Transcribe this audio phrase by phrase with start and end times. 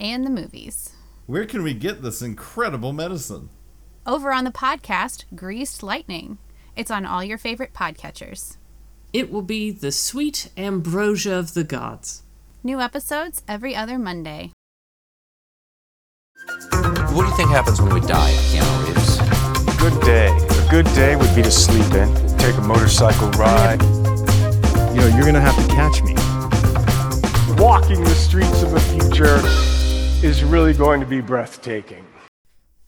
[0.00, 0.92] and the movies.
[1.26, 3.48] Where can we get this incredible medicine?
[4.06, 6.38] Over on the podcast, Greased Lightning.
[6.76, 8.56] It's on all your favorite podcatchers.
[9.12, 12.22] It will be the sweet ambrosia of the gods.
[12.62, 14.52] New episodes every other Monday.
[17.10, 19.76] What do you think happens when we die, Keanu Reeves?
[19.78, 20.28] Good day.
[20.28, 23.82] A good day would be to sleep in, take a motorcycle ride.
[24.94, 26.14] You know, you're gonna have to catch me.
[27.60, 29.40] Walking the streets of the future
[30.22, 32.04] is really going to be breathtaking.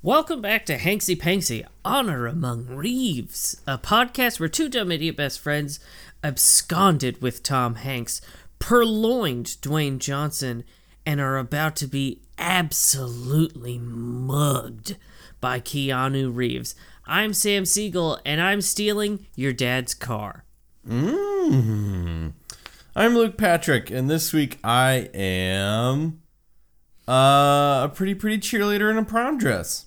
[0.00, 5.38] Welcome back to Hanksy Panksy, Honor Among Reeves, a podcast where two dumb idiot best
[5.38, 5.78] friends
[6.24, 8.22] absconded with Tom Hanks,
[8.58, 10.64] purloined Dwayne Johnson,
[11.04, 14.96] and are about to be absolutely mugged
[15.40, 16.74] by Keanu Reeves.
[17.06, 20.44] I'm Sam Siegel, and I'm stealing your dad's car.
[20.88, 22.32] Mmm.
[22.96, 26.22] I'm Luke Patrick, and this week I am
[27.08, 29.86] uh, a pretty pretty cheerleader in a prom dress.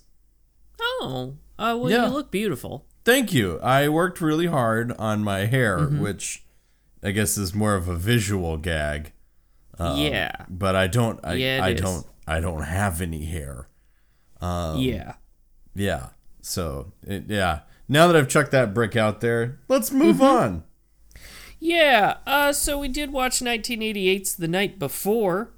[0.80, 2.06] Oh, uh, well, Yeah.
[2.06, 2.86] you look beautiful.
[3.04, 3.58] Thank you.
[3.60, 6.00] I worked really hard on my hair, Mm-hmm.
[6.00, 6.44] which
[7.02, 9.12] I guess is more of a visual gag.
[9.80, 11.18] yeah, But I don't.
[11.24, 11.80] I, Yeah, I is.
[11.80, 12.06] don't.
[12.26, 13.68] I don't have any hair.
[14.40, 15.14] Um, yeah.
[15.74, 16.10] Yeah.
[16.40, 17.60] So it, yeah.
[17.88, 20.22] Now that I've chucked that brick out there, let's move Mm-hmm.
[20.24, 20.62] on.
[21.60, 25.50] Yeah, uh, so we did watch 1988's The Night Before.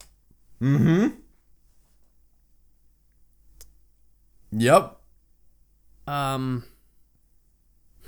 [4.56, 4.96] Yep.
[6.06, 6.64] Um,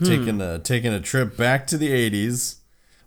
[0.02, 2.56] Taking a taking a trip back to the '80s.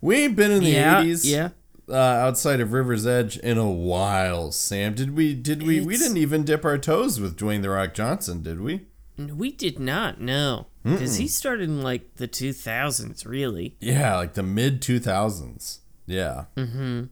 [0.01, 1.21] We ain't been in the yeah, '80s.
[1.23, 1.49] yeah.
[1.87, 4.95] Uh, outside of River's Edge in a while, Sam.
[4.95, 5.35] Did we?
[5.35, 5.81] Did we?
[5.81, 8.87] we didn't even dip our toes with Dwayne the Rock Johnson, did we?
[9.17, 13.25] We did not know because he started in like the 2000s.
[13.27, 15.79] Really, Yeah, like the mid 2000s.
[16.07, 16.45] Yeah.
[16.57, 17.09] Mhm.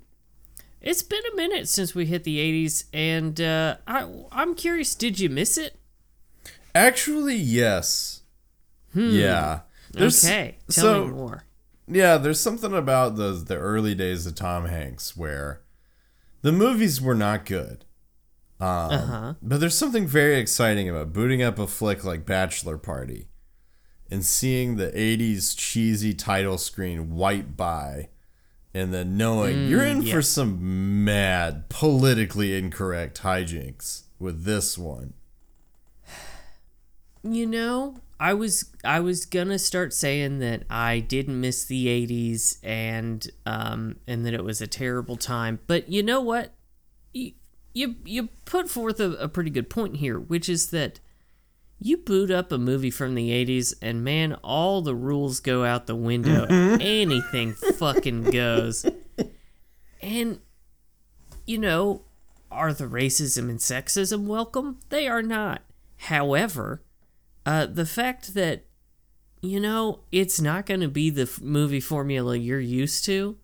[0.81, 4.96] it's been a minute since we hit the 80s, and uh, I, I'm curious.
[4.96, 5.75] Did you miss it?
[6.77, 8.21] Actually, yes.
[8.93, 9.61] Yeah.
[9.91, 10.27] There's- Hmm.
[10.27, 11.43] okay, tell so, me more.
[11.88, 15.61] Yeah, there's something about the the early days of Tom Hanks where
[16.41, 17.85] the movies were not good.
[18.59, 19.33] Um, Uh-huh.
[19.41, 23.29] But there's something very exciting about booting up a flick like Bachelor Party
[24.09, 28.09] and seeing the 80s cheesy title screen white by
[28.73, 35.13] and then knowing you're in for Mm, some mad, politically incorrect hijinks with this one.
[37.33, 42.57] You know, I was I was gonna start saying that I didn't miss the '80s
[42.63, 46.53] and um and that it was a terrible time, but you know what?
[47.13, 47.33] You
[47.73, 50.99] you, you put forth a, a pretty good point here, which is that
[51.79, 55.85] you boot up a movie from the '80s and man, all the rules go out
[55.85, 56.45] the window.
[56.49, 58.83] Anything fucking goes,
[60.01, 60.39] and
[61.45, 62.01] you know,
[62.49, 64.79] are the racism and sexism welcome?
[64.89, 65.61] They are not.
[65.97, 66.81] However,
[67.47, 68.66] uh, the fact that,
[69.41, 73.38] you know, it's not going to be the f- movie formula you're used to,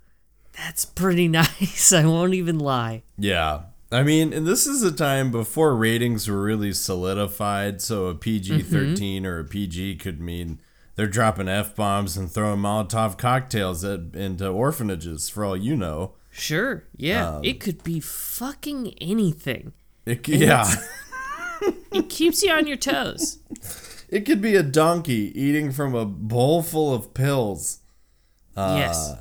[0.52, 1.94] that's pretty nice.
[1.94, 3.03] I won't even lie.
[3.18, 3.62] Yeah.
[3.94, 8.63] I mean, and this is a time before ratings were really solidified, so a PG
[8.63, 10.59] 13 or a PG could mean
[10.96, 16.16] they're dropping F bombs and throwing Molotov cocktails at, into orphanages, for all you know.
[16.31, 19.74] Sure, yeah, it could be fucking anything.
[20.06, 20.69] It, yeah.
[21.94, 23.40] It keeps you on your toes.
[24.13, 27.79] It could be a donkey eating from a bowl full of pills.
[28.56, 29.16] Uh, yes.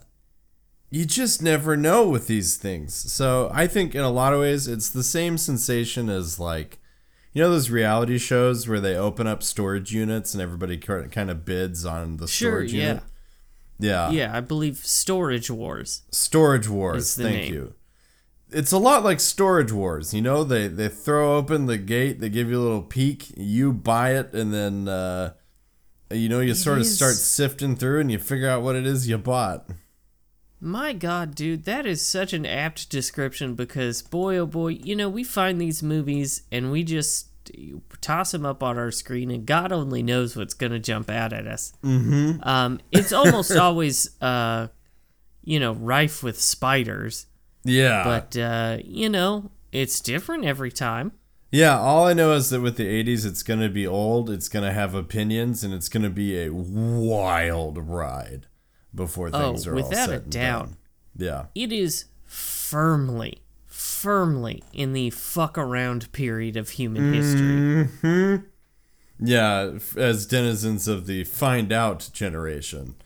[0.90, 2.92] You just never know with these things.
[3.10, 6.78] So I think in a lot of ways, it's the same sensation as like,
[7.32, 11.46] you know, those reality shows where they open up storage units and everybody kind of
[11.46, 12.86] bids on the Sure, storage yeah.
[12.88, 13.02] unit.
[13.78, 14.10] Yeah.
[14.10, 16.02] Yeah, I believe Storage Wars.
[16.10, 17.16] Storage Wars.
[17.16, 17.54] Thank name.
[17.54, 17.74] you.
[18.52, 20.12] It's a lot like Storage Wars.
[20.12, 23.72] You know, they they throw open the gate, they give you a little peek, you
[23.72, 25.32] buy it, and then uh,
[26.10, 29.08] you know you sort of start sifting through and you figure out what it is
[29.08, 29.70] you bought.
[30.64, 35.08] My God, dude, that is such an apt description because, boy, oh boy, you know,
[35.08, 37.26] we find these movies and we just
[38.00, 41.32] toss them up on our screen, and God only knows what's going to jump out
[41.32, 41.72] at us.
[41.82, 42.48] Mm-hmm.
[42.48, 44.68] Um, it's almost always, uh,
[45.42, 47.26] you know, rife with spiders.
[47.64, 48.04] Yeah.
[48.04, 51.12] But, uh, you know, it's different every time.
[51.50, 54.48] Yeah, all I know is that with the 80s, it's going to be old, it's
[54.48, 58.46] going to have opinions, and it's going to be a wild ride
[58.94, 60.64] before things Oh, are all without said a and doubt.
[60.66, 60.76] done.
[61.16, 61.44] Yeah.
[61.54, 68.42] It is firmly, firmly in the fuck around period of human history.
[69.24, 72.96] Yeah, as denizens of the find out generation.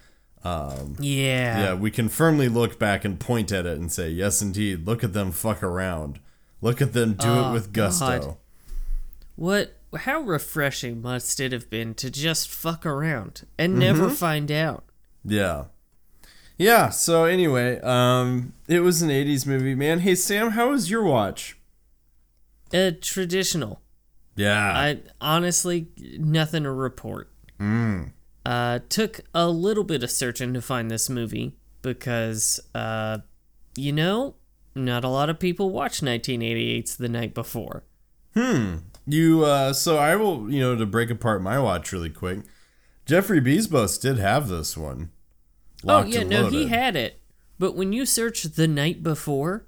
[0.99, 1.61] Yeah.
[1.61, 5.03] Yeah, we can firmly look back and point at it and say, yes, indeed, look
[5.05, 6.21] at them fuck around.
[6.61, 8.07] Look at them do it with gusto.
[8.07, 8.37] Oh, God.
[9.37, 9.77] What?
[9.95, 14.85] How refreshing must it have been to just fuck around and never find out?
[15.25, 15.65] Yeah.
[16.59, 20.01] Yeah, so anyway, um, it was an 80s movie, man.
[20.01, 21.59] Hey, Sam, how was your watch?
[22.73, 23.81] Uh, traditional.
[24.37, 24.73] Yeah.
[24.73, 25.89] I honestly
[26.19, 27.31] nothing to report.
[28.47, 33.19] Uh, took a little bit of searching to find this movie because, uh,
[33.77, 34.37] you know,
[34.75, 37.83] not a lot of people watch 1988's The Night Before.
[38.35, 38.77] Hmm.
[39.09, 42.41] You uh so I will, you know, to break apart my watch really quick.
[43.05, 45.11] Jeffrey Bezos did have this one.
[45.87, 47.21] Oh yeah, no, he had it.
[47.59, 49.67] But when you search The Night Before,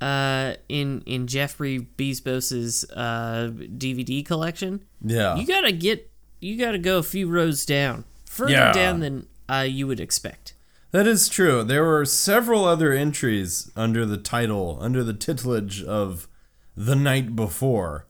[0.00, 5.36] uh, in in Jeffrey Bezos's uh DVD collection, Yeah.
[5.36, 8.72] you gotta get you gotta go a few rows down, further Yeah.
[8.72, 10.54] down than uh you would expect.
[10.92, 11.64] that is true.
[11.64, 16.28] There were several other entries under the title, under the titillage of
[16.76, 18.06] The Night Before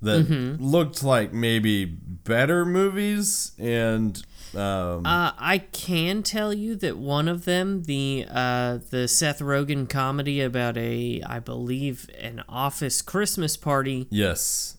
[0.00, 0.62] that Mm-hmm.
[0.64, 4.22] looked like maybe better movies and
[4.54, 9.88] um Uh, I can tell you that one of them, the uh, the Seth Rogen
[9.88, 14.76] comedy about a, I believe, an office Christmas party, yes.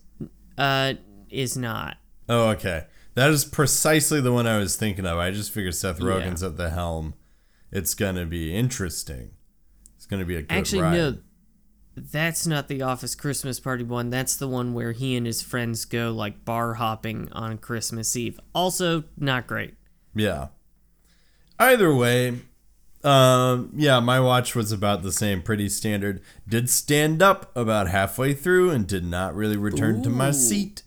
[0.56, 0.94] uh,
[1.30, 1.98] is not.
[2.28, 2.86] Oh, okay.
[3.14, 5.18] That is precisely the one I was thinking of.
[5.18, 7.14] I just figured Seth Rogen's at the helm.
[7.72, 9.32] It's gonna be interesting.
[9.96, 10.92] It's gonna be a good Actually, ride.
[10.94, 11.18] no,
[11.96, 14.10] that's not the office Christmas party one.
[14.10, 18.38] That's the one where he and his friends go like bar hopping on Christmas Eve.
[18.54, 19.74] Also, not great.
[20.14, 20.48] Yeah.
[21.58, 22.38] Either way,
[23.02, 26.20] um, yeah, my watch was about the same, pretty standard.
[26.48, 30.82] Did stand up about halfway through and did not really return to my seat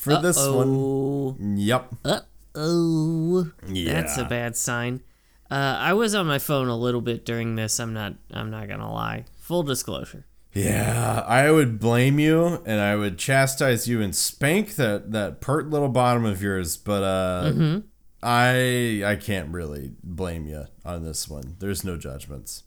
[0.00, 1.56] for this one.
[1.58, 1.94] Yep.
[2.04, 2.20] uh
[2.54, 3.50] oh.
[3.68, 3.92] Yeah.
[3.92, 5.02] That's a bad sign.
[5.50, 7.78] Uh, I was on my phone a little bit during this.
[7.80, 8.14] I'm not.
[8.32, 9.24] I'm not gonna lie.
[9.40, 10.26] Full disclosure.
[10.52, 15.70] Yeah, I would blame you and I would chastise you and spank that that pert
[15.70, 17.78] little bottom of yours, but uh Mm-hmm.
[18.22, 21.56] I I can't really blame you on this one.
[21.58, 22.64] There's no judgments.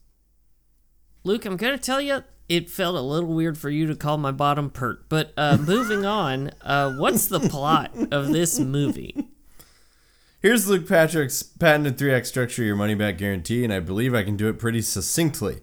[1.24, 4.31] Luke, I'm gonna tell you, it felt a little weird for you to call my
[4.31, 5.08] bottom pert.
[5.10, 9.30] But uh, moving on, uh, what's the plot of this movie?
[10.42, 14.36] Here's Luke Patrick's patented 3-act structure, your money back guarantee, and I believe I can
[14.36, 15.62] do it pretty succinctly.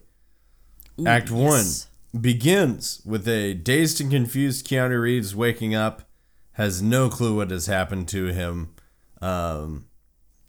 [1.05, 1.87] Act yes.
[2.13, 6.09] 1 begins with a dazed and confused Keanu Reeves waking up,
[6.53, 8.73] has no clue what has happened to him.
[9.21, 9.85] Um,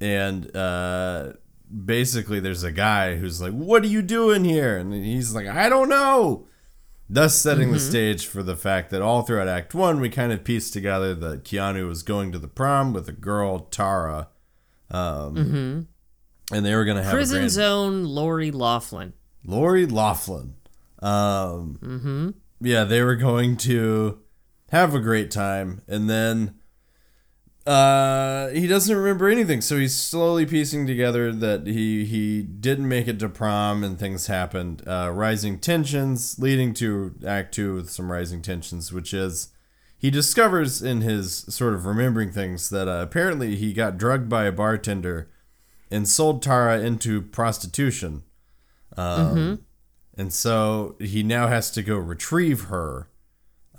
[0.00, 1.35] and uh,
[1.85, 4.77] basically, there's a guy who's like, What are you doing here?
[4.77, 6.47] And he's like, I don't know.
[7.09, 10.45] Thus, setting the stage for the fact that all throughout Act 1, we kind of
[10.45, 14.29] pieced together that Keanu was going to the prom with a girl, Tara.
[14.91, 15.89] Um,
[16.51, 19.13] And they were going to have a Prison grand- Zone, Lori Loughlin.
[19.45, 20.55] Lori Loughlin.
[21.01, 24.21] Um, Yeah, they were going to
[24.71, 26.55] have a great time, and then
[27.66, 29.61] uh, he doesn't remember anything.
[29.61, 34.26] So he's slowly piecing together that he he didn't make it to prom, and things
[34.26, 34.83] happened.
[34.87, 39.49] Uh, rising tensions leading to Act Two with some rising tensions, which is
[39.97, 44.45] he discovers in his sort of remembering things that uh, apparently he got drugged by
[44.45, 45.31] a bartender
[45.90, 48.23] and sold Tara into prostitution.
[48.97, 49.64] Um,
[50.16, 53.09] And so he now has to go retrieve her.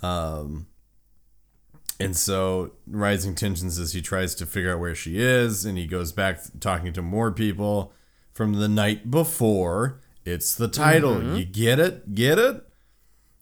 [0.02, 0.66] Um,
[2.00, 5.86] and so rising tensions as he tries to figure out where she is, and he
[5.86, 7.92] goes back talking to more people
[8.32, 10.00] from the night before.
[10.24, 11.36] It's the title.
[11.36, 12.14] You get it?
[12.14, 12.66] Get it?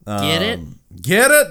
[0.05, 0.59] Get it?
[0.59, 1.47] Um, Get it?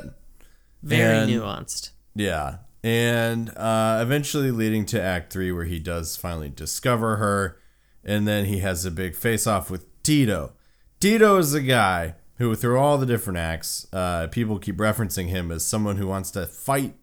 [0.82, 1.90] Very and- nuanced.
[2.14, 2.58] Yeah.
[2.84, 7.56] And uh, eventually leading to Act 3, where he does finally discover her.
[8.04, 10.52] And then he has a big face off with Tito.
[11.00, 15.52] Tito is a guy who, through all the different acts, uh, people keep referencing him
[15.52, 16.94] as someone who wants to fight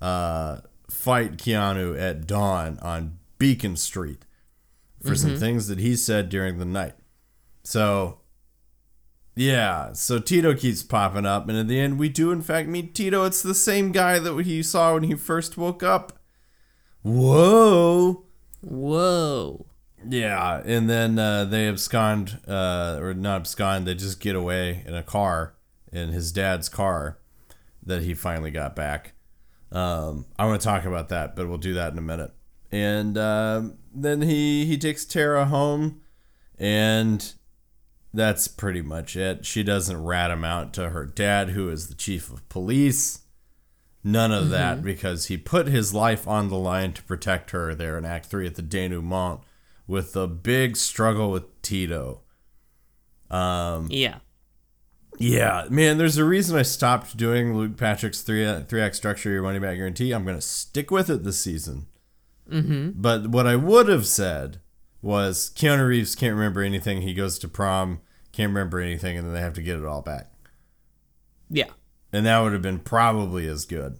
[0.00, 0.58] uh,
[0.90, 4.24] fight Keanu at dawn on Beacon Street
[5.00, 6.94] for some things that he said during the night.
[7.62, 8.18] So,
[9.36, 12.92] yeah, so Tito keeps popping up, and at the end, we do in fact meet
[12.92, 13.24] Tito.
[13.24, 16.18] It's the same guy that he saw when he first woke up.
[17.02, 18.24] Whoa!
[18.60, 19.66] Whoa.
[20.08, 24.94] Yeah, and then uh, they abscond, uh, or not abscond, they just get away in
[24.94, 25.54] a car
[25.92, 27.18] in his dad's car
[27.84, 29.14] that he finally got back.
[29.70, 32.32] Um, I want to talk about that, but we'll do that in a minute.
[32.70, 36.00] And um, then he he takes Tara home,
[36.58, 37.34] and
[38.14, 39.44] that's pretty much it.
[39.44, 43.20] She doesn't rat him out to her dad, who is the chief of police.
[44.04, 47.96] None of that because he put his life on the line to protect her there
[47.96, 49.40] in Act Three at the denouement
[49.86, 52.22] with the big struggle with Tito.
[53.30, 54.18] Yeah.
[55.18, 59.42] Yeah, man, there's a reason I stopped doing Luke Patrick's three three act structure your
[59.42, 60.12] money back guarantee.
[60.12, 61.86] I'm gonna stick with it this season.
[62.50, 63.00] Mm-hmm.
[63.00, 64.60] But what I would have said
[65.00, 67.02] was Keanu Reeves can't remember anything.
[67.02, 68.00] He goes to prom,
[68.32, 70.32] can't remember anything, and then they have to get it all back.
[71.50, 71.70] Yeah.
[72.12, 73.98] And that would have been probably as good.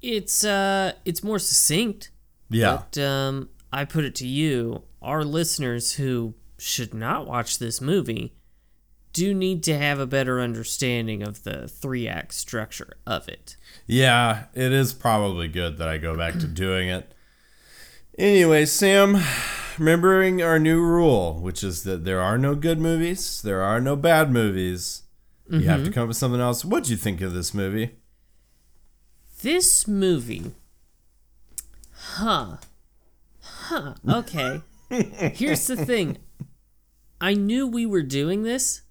[0.00, 2.10] It's uh it's more succinct.
[2.50, 2.82] Yeah.
[2.92, 8.34] But um I put it to you, our listeners who should not watch this movie
[9.12, 13.56] do need to have a better understanding of the three act structure of it.
[13.86, 17.12] Yeah, it is probably good that I go back to doing it.
[18.18, 19.22] Anyway, Sam,
[19.78, 23.96] remembering our new rule, which is that there are no good movies, there are no
[23.96, 25.02] bad movies.
[25.50, 25.92] You have to mm-hmm.
[25.92, 26.64] come up with something else.
[26.64, 27.96] What'd you think of this movie?
[29.42, 30.52] This movie.
[31.92, 32.56] Huh.
[33.72, 33.94] Huh.
[34.06, 34.60] Okay.
[35.34, 36.18] Here's the thing.
[37.22, 38.82] I knew we were doing this.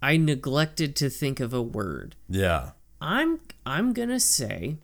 [0.00, 2.14] I neglected to think of a word.
[2.28, 2.70] Yeah.
[3.00, 4.78] I'm I'm going to say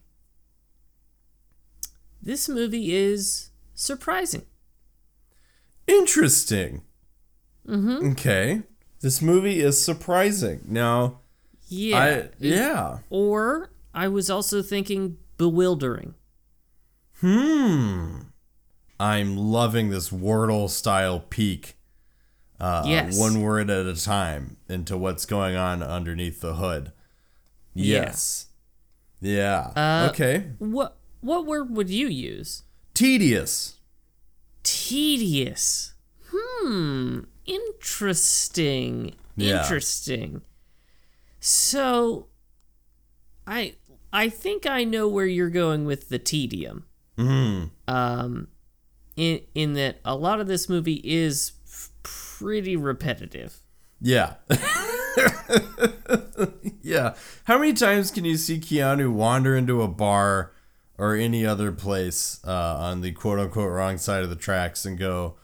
[2.21, 4.43] this movie is surprising.
[5.87, 6.83] Interesting.
[7.69, 8.11] Mm-hmm.
[8.13, 8.63] Okay.
[9.03, 10.63] This movie is surprising.
[10.67, 11.21] Now,
[11.69, 11.99] Yeah.
[11.99, 12.99] I yeah.
[13.09, 16.15] Or I was also thinking bewildering.
[17.21, 18.21] Hmm.
[19.01, 21.77] I'm loving this Wordle style peek.
[22.61, 23.19] Uh, Yes.
[23.19, 26.93] One word at a time into what's going on underneath the hood.
[27.75, 28.47] Yes.
[29.21, 29.73] Yeah.
[29.75, 30.51] Uh, okay.
[30.59, 32.63] What what word would you use?
[32.95, 33.81] Tedious.
[34.63, 35.95] Tedious.
[36.31, 37.21] Hmm.
[37.47, 39.15] Interesting.
[39.37, 39.63] Yeah.
[39.63, 40.43] Interesting.
[41.41, 42.29] So
[43.47, 43.75] I
[44.13, 46.85] I think I know where you're going with the tedium.
[47.19, 47.65] Hmm.
[47.89, 48.49] Um
[49.17, 51.53] in in that a lot of this movie is
[52.03, 53.61] pretty repetitive.
[54.01, 54.35] Yeah.
[56.83, 57.15] yeah.
[57.45, 60.53] How many times can you see Keanu wander into a bar
[60.99, 64.99] or any other place uh, on the quote unquote wrong side of the tracks and
[64.99, 65.37] go,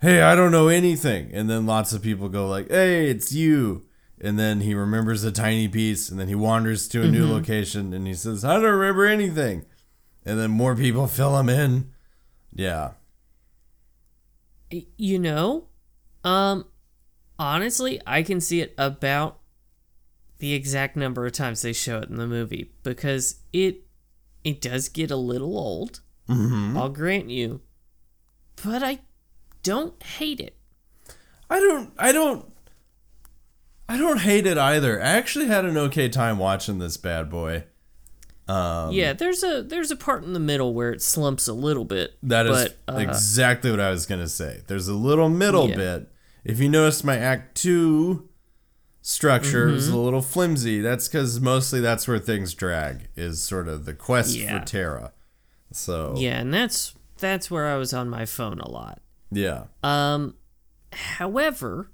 [0.00, 1.30] Hey, I don't know anything.
[1.32, 3.86] And then lots of people go like, Hey, it's you.
[4.20, 7.94] And then he remembers a tiny piece and then he wanders to a new location
[7.94, 9.64] and he says, I don't remember anything.
[10.24, 11.90] And then more people fill him in.
[12.52, 12.92] Yeah.
[14.96, 15.66] You know,
[16.24, 16.66] um
[17.38, 19.38] honestly, I can see it about
[20.38, 23.82] the exact number of times they show it in the movie because it
[24.44, 26.00] it does get a little old.
[26.28, 27.60] mm I'll grant you.
[28.62, 29.00] But I
[29.62, 30.56] don't hate it.
[31.48, 32.46] I don't I don't
[33.88, 35.02] I don't hate it either.
[35.02, 37.64] I actually had an okay time watching this bad boy.
[38.50, 41.84] Um, yeah, there's a there's a part in the middle where it slumps a little
[41.84, 42.16] bit.
[42.22, 44.62] That is but, uh, exactly what I was gonna say.
[44.66, 45.76] There's a little middle Yeah.
[45.76, 46.12] bit.
[46.44, 48.28] If you notice my act two
[49.02, 49.94] structure is Mm-hmm.
[49.96, 54.34] a little flimsy, that's because mostly that's where things drag, is sort of the quest
[54.36, 54.58] Yeah.
[54.60, 55.12] for Tara.
[55.72, 59.00] So yeah, and that's that's where I was on my phone a lot.
[59.30, 59.64] yeah.
[59.84, 60.34] Um,
[60.92, 61.90] however,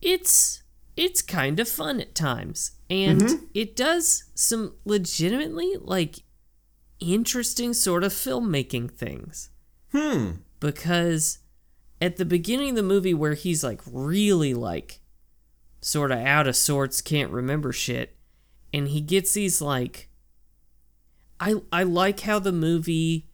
[0.00, 0.61] it's
[0.96, 6.24] it's kind of fun at times, and it does some legitimately like
[7.00, 9.50] interesting sort of filmmaking things.
[9.92, 10.30] Hmm.
[10.60, 11.38] Because
[12.00, 15.00] at the beginning of the movie, where he's like really like
[15.80, 18.16] sort of out of sorts, can't remember shit,
[18.72, 20.08] and he gets these like.
[21.40, 23.26] I I like how the movie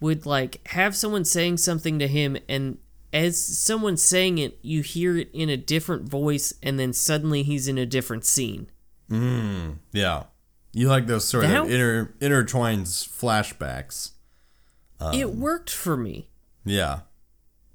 [0.00, 2.78] would like have someone saying something to him and
[3.12, 7.68] as someone saying it you hear it in a different voice and then suddenly he's
[7.68, 8.68] in a different scene
[9.10, 10.24] mm, Yeah.
[10.74, 14.12] You like those sort That- of inter intertwined flashbacks.
[14.98, 16.28] Um, it worked for me
[16.64, 17.00] Yeah.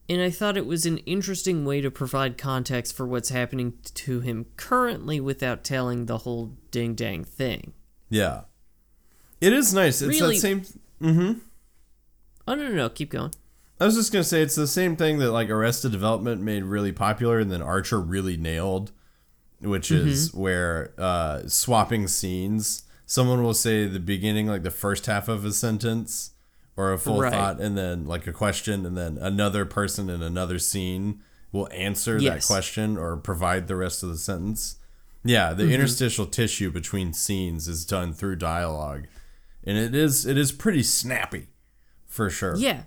[0.09, 4.21] and i thought it was an interesting way to provide context for what's happening to
[4.21, 7.73] him currently without telling the whole ding dang thing
[8.09, 8.41] Yeah.
[9.39, 10.01] It is nice.
[10.01, 10.61] It's Really- that same
[11.01, 11.39] mm-hmm.
[12.47, 13.31] oh no no no keep going
[13.79, 16.91] I was just gonna say it's the same thing that like Arrested Development made really
[16.91, 18.91] popular, and then Archer really nailed,
[19.59, 22.83] which is where uh, swapping scenes.
[23.05, 26.31] Someone will say the beginning, like the first half of a sentence
[26.75, 27.31] or a full Right.
[27.31, 32.17] thought, and then like a question, and then another person in another scene will answer
[32.17, 32.47] Yes.
[32.47, 34.75] that question or provide the rest of the sentence.
[35.23, 39.05] Yeah, the interstitial tissue between scenes is done through dialogue,
[39.63, 41.47] and it is it is pretty snappy,
[42.05, 42.55] for sure.
[42.57, 42.83] Yeah,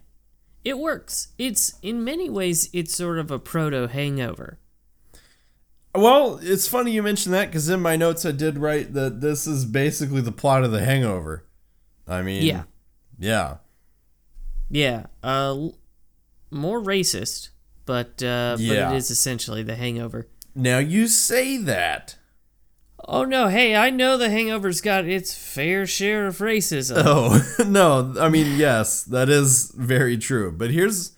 [0.65, 1.29] it works.
[1.39, 4.59] It's in many ways it's sort of a proto hangover.
[5.95, 9.47] Well, it's funny you mentioned that because in my notes I did write that this
[9.47, 11.45] is basically the plot of The Hangover.
[12.07, 12.63] I mean, Yeah.
[13.19, 13.57] yeah,
[14.69, 15.69] Yeah, uh,
[16.53, 17.49] more racist,
[17.87, 18.89] but uh, Yeah.
[18.89, 20.29] but it is essentially the Hangover.
[20.55, 22.17] Now you say that.
[23.09, 23.49] Oh no!
[23.49, 27.03] Hey, I know the Hangover's got its fair share of racism.
[27.07, 30.53] Oh no, I mean yes, that is very true.
[30.53, 31.13] But here's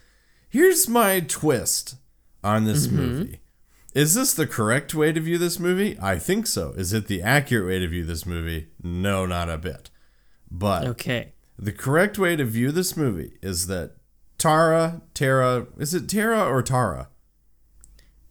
[0.49, 1.97] here's my twist
[2.45, 3.41] on this movie.
[3.95, 5.99] Is this the correct way to view this movie?
[6.01, 6.71] I think so.
[6.77, 8.69] Is it the accurate way to view this movie?
[8.83, 9.91] No, not a bit.
[10.51, 11.33] But Okay.
[11.59, 13.97] the correct way to view this movie is that
[14.39, 17.09] Tara, Tara, is it Tara or Tara?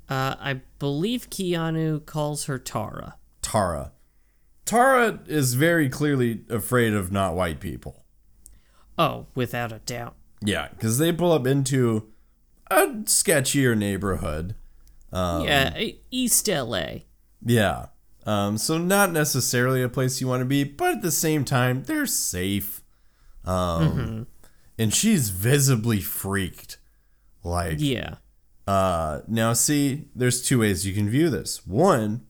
[0.10, 3.16] Uh, I believe Keanu calls her Tara.
[3.42, 3.92] Tara.
[4.66, 8.06] Tara is very clearly afraid of not white people.
[8.98, 10.16] Oh, without a doubt.
[10.44, 12.10] Yeah, because they pull up into
[12.70, 14.56] a sketchier neighborhood.
[15.12, 15.78] Um, yeah,
[16.10, 17.00] East LA.
[17.46, 17.88] Yeah.
[18.26, 21.84] Um, so not necessarily a place you want to be, but at the same time,
[21.84, 22.82] they're safe.
[23.44, 24.28] Um,
[24.78, 26.78] and she's visibly freaked.
[27.44, 28.16] Like, Yeah.
[28.68, 31.66] uh, now see, there's two ways you can view this.
[31.66, 32.28] One,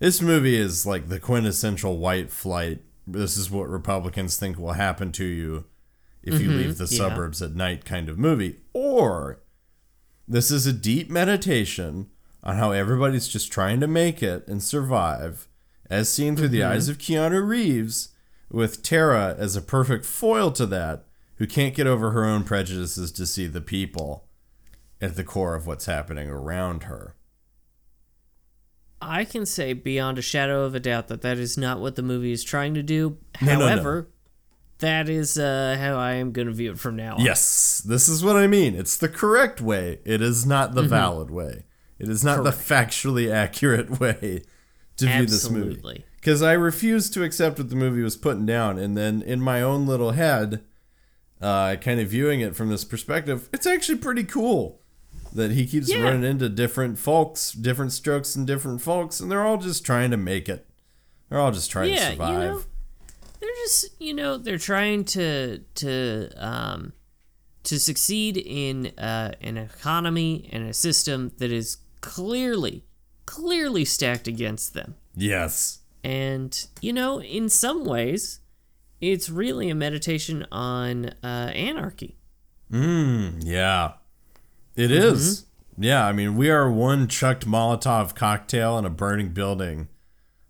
[0.00, 2.80] this movie is like the quintessential white flight.
[3.06, 5.66] This is what Republicans think will happen to you
[6.22, 6.84] if you leave mm-hmm.
[6.84, 6.98] the yeah.
[6.98, 8.56] suburbs at night kind of movie.
[8.72, 9.40] Or
[10.26, 12.10] this is a deep meditation
[12.42, 15.48] on how everybody's just trying to make it and survive,
[15.88, 16.72] as seen through the mm-hmm.
[16.72, 18.08] eyes of Keanu Reeves,
[18.50, 21.04] with Tara as a perfect foil to that,
[21.36, 24.28] who can't get over her own prejudices to see the people
[25.00, 27.14] at the core of what's happening around her.
[29.02, 32.02] I can say beyond a shadow of a doubt that that is not what the
[32.02, 33.18] movie is trying to do.
[33.40, 33.66] No, no, no.
[33.68, 34.10] However,
[34.80, 37.24] that is uh, how I am going to view it from now on.
[37.24, 38.74] Yes, this is what I mean.
[38.74, 40.00] It's the correct way.
[40.04, 41.64] It is not the valid way.
[41.98, 44.42] It is not the factually accurate way
[44.96, 45.74] to view this movie.
[45.74, 46.04] Absolutely.
[46.16, 49.62] Because I refused to accept what the movie was putting down, and then in my
[49.62, 50.62] own little head,
[51.40, 54.79] uh, kind of viewing it from this perspective, it's actually pretty cool
[55.32, 56.02] that he keeps Yeah.
[56.02, 60.16] running into different folks, different strokes, and different folks, and they're all just trying to
[60.16, 60.66] make it.
[61.28, 62.32] They're all just trying to Yeah, you survive.
[62.50, 62.62] know,
[63.40, 66.92] they're just you know they're trying to to um
[67.62, 72.84] to succeed in uh, an economy and a system that is clearly
[73.26, 74.96] clearly stacked against them.
[75.14, 75.76] yes.
[76.02, 78.40] And, you know, in some ways,
[79.02, 82.16] it's really a meditation on uh, anarchy.
[82.72, 83.92] Mm, yeah.
[84.80, 85.14] It Mm-hmm.
[85.14, 85.46] is.
[85.78, 89.88] Yeah, I mean, we are one chucked Molotov cocktail in a burning building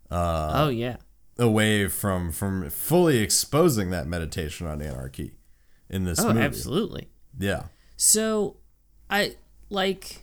[0.09, 0.97] Uh, oh, yeah.
[1.39, 5.33] away from from fully exposing that meditation on anarchy
[5.89, 6.41] in this Oh, movie.
[6.41, 7.09] absolutely.
[7.37, 7.63] Yeah.
[7.97, 8.57] So,
[9.09, 9.35] I
[9.69, 10.17] like.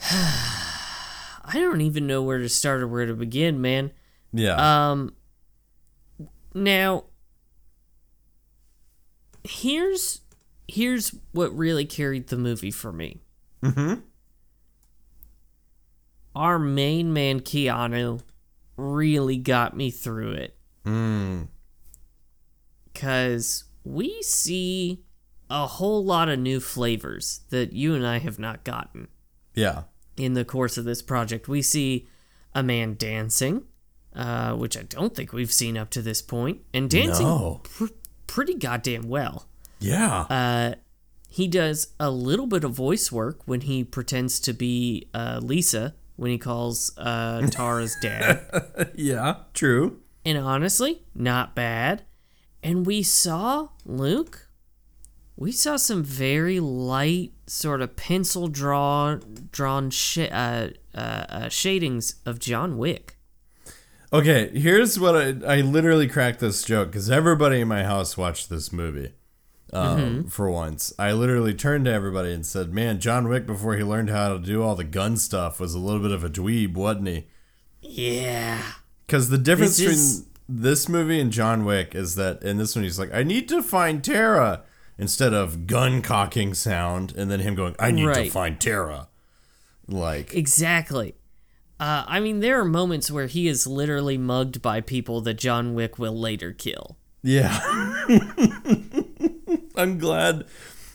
[0.10, 3.90] I don't even know where to start or where to begin, man.
[4.32, 4.90] Yeah.
[4.90, 5.14] Um,
[6.54, 7.04] now,
[9.44, 10.20] here's
[10.68, 13.22] here's what really carried the movie for me.
[13.62, 14.02] Mhm.
[16.34, 18.20] Our main man Keanu
[18.76, 21.48] really got me through it mm.
[22.92, 25.02] because we see
[25.50, 29.08] a whole lot of new flavors that you and I have not gotten
[29.54, 29.84] Yeah.
[30.16, 31.48] in the course of this project.
[31.48, 32.06] We see
[32.54, 33.64] a man dancing,
[34.14, 37.60] uh, which I don't think we've seen up to this point, and dancing No.
[37.64, 37.86] pr-
[38.28, 39.48] pretty goddamn well.
[39.80, 40.20] Yeah.
[40.30, 40.74] Uh,
[41.28, 45.94] he does a little bit of voice work when he pretends to be uh, Lisa
[46.16, 48.90] when he calls uh, Tara's dad.
[48.94, 49.36] yeah.
[49.54, 50.00] True.
[50.24, 52.02] and honestly, not bad.
[52.62, 54.48] And we saw Luke.
[55.36, 59.18] We saw some very light, sort of pencil draw
[59.52, 63.16] drawn sh- uh, uh, uh, shadings of John Wick.
[64.12, 68.50] Okay, here's what I I literally cracked this joke because everybody in my house watched
[68.50, 69.12] this movie.
[69.72, 70.28] Um, Mm-hmm.
[70.28, 74.08] For once, I literally turned to everybody and said, "Man, John Wick before he learned
[74.10, 77.08] how to do all the gun stuff was a little bit of a dweeb, wasn't
[77.08, 77.26] he?"
[77.82, 78.62] Yeah.
[79.06, 82.74] Because the difference This is- between this movie and John Wick is that in this
[82.74, 84.62] one he's like, "I need to find Tara,"
[84.96, 89.08] instead of gun cocking sound, and then him going, "I need to find Tara."
[89.86, 91.14] Like, Exactly.
[91.80, 95.74] Uh, I mean, there are moments where he is literally mugged by people that John
[95.74, 96.96] Wick will later kill.
[97.22, 97.58] Yeah.
[99.78, 100.44] I'm glad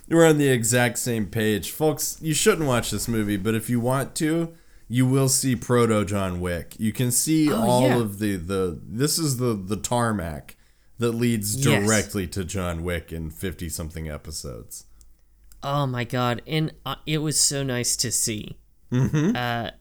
[0.10, 2.18] we're on the exact same page, folks.
[2.22, 4.54] You shouldn't watch this movie, but if you want to,
[4.90, 6.76] you will see proto John Wick.
[6.78, 7.98] You can see Oh, all yeah.
[8.00, 8.80] of the the.
[8.86, 10.56] This is the the tarmac
[11.00, 11.86] that leads Yes.
[11.86, 14.86] directly to John Wick in fifty something episodes.
[15.64, 18.58] Oh my god, and uh, it was so nice to see.
[18.92, 19.36] Mm-hmm.
[19.36, 19.72] Uh,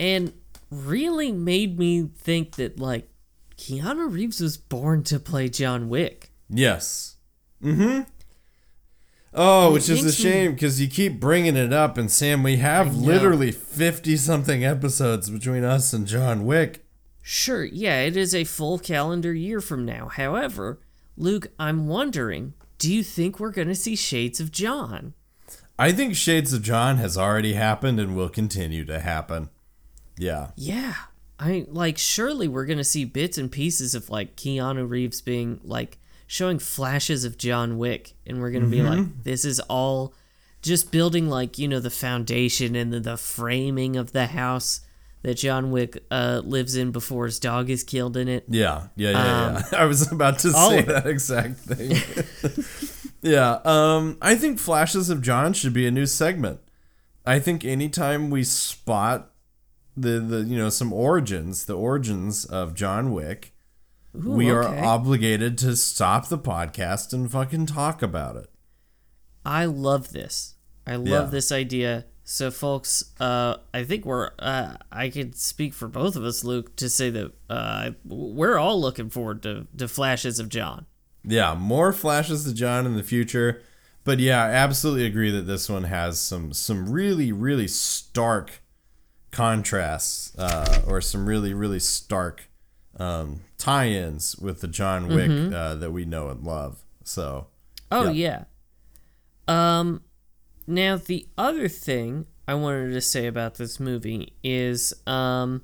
[0.00, 0.32] and
[0.70, 3.08] really made me think that like
[3.58, 6.30] Keanu Reeves was born to play John Wick.
[6.48, 7.16] Yes.
[7.62, 8.00] Mm-hmm.
[9.34, 12.94] Oh, which is a shame because you keep bringing it up, and Sam, we have
[12.94, 16.84] literally fifty something episodes between us and John Wick.
[17.22, 20.08] Sure, yeah, it is a full calendar year from now.
[20.08, 20.80] However,
[21.16, 25.14] Luke, I'm wondering, do you think we're going to see Shades of John?
[25.78, 29.50] I think Shades of John has already happened and will continue to happen.
[30.18, 30.50] Yeah.
[30.56, 30.94] Yeah.
[31.38, 35.60] I like surely we're going to see bits and pieces of like Keanu Reeves being
[35.64, 35.98] like
[36.32, 40.14] showing flashes of John Wick and we're going to be like this is all
[40.62, 44.80] just building like, you know, the foundation and the, the framing of the house
[45.20, 48.44] that John Wick uh, lives in before his dog is killed in it.
[48.48, 49.78] Yeah, yeah, yeah, yeah.
[49.78, 52.64] I was about to Um, say that exact thing.
[53.22, 56.60] yeah, um, I think Flashes of John should be a new segment.
[57.26, 59.32] I think anytime we spot
[59.96, 63.51] the the you know some origins, the origins of John Wick,
[64.16, 64.80] Ooh, we are okay.
[64.80, 68.50] obligated to stop the podcast and fucking talk about it.
[69.44, 70.54] I love this.
[70.86, 71.30] I love Yeah.
[71.30, 72.06] this idea.
[72.24, 74.30] So, folks, uh, I think we're.
[74.38, 78.80] Uh, I could speak for both of us, Luke, to say that uh, we're all
[78.80, 80.86] looking forward to, to flashes of John.
[81.24, 83.60] Yeah, more flashes of John in the future.
[84.04, 88.60] But yeah, I absolutely agree that this one has some some really really stark
[89.30, 92.48] contrasts uh, or some really really stark
[92.98, 96.82] um, tie-ins with the John Wick uh, that we know and love.
[97.04, 97.46] So
[97.90, 98.44] Oh yeah.
[99.48, 100.02] Um
[100.66, 105.62] now the other thing I wanted to say about this movie is um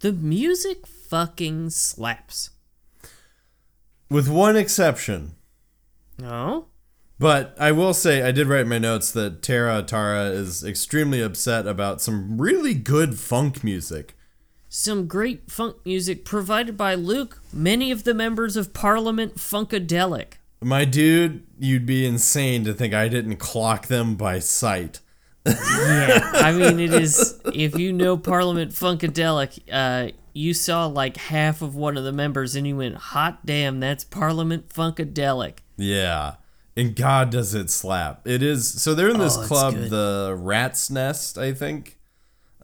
[0.00, 2.50] the music fucking slaps.
[4.10, 5.32] with one exception,
[6.18, 6.66] No.
[7.18, 11.20] but I will say I did write in my notes that Tara Tara is extremely
[11.20, 14.14] upset about some really good funk music.
[14.68, 20.34] Some great funk music provided by Luke, many of the members of Parliament Funkadelic.
[20.60, 25.00] My dude, you'd be insane to think I didn't clock them by sight.
[25.46, 27.40] Yeah, I mean it is.
[27.54, 32.54] If you know Parliament Funkadelic, uh, you saw like half of one of the members,
[32.54, 36.34] and you went, "Hot damn, that's Parliament Funkadelic." Yeah.
[36.76, 38.26] And God does it slap.
[38.26, 41.98] It is so they're in this Oh, club, the Rat's Nest, I think.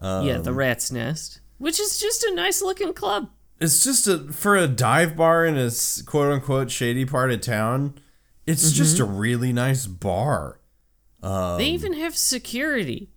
[0.01, 3.29] yeah, the Rat's Nest, which is just a nice looking club.
[3.59, 5.69] It's just a for a dive bar in a
[6.05, 7.95] quote unquote shady part of town.
[8.45, 10.59] It's just a really nice bar.
[11.23, 13.09] Um, they even have security.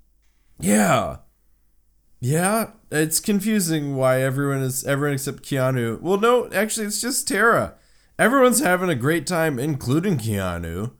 [0.59, 1.18] Yeah.
[2.20, 6.01] Yeah, it's confusing why everyone is everyone except Keanu.
[6.01, 7.74] Well, no, actually, it's just Tara.
[8.18, 10.92] Everyone's having a great time, including Keanu.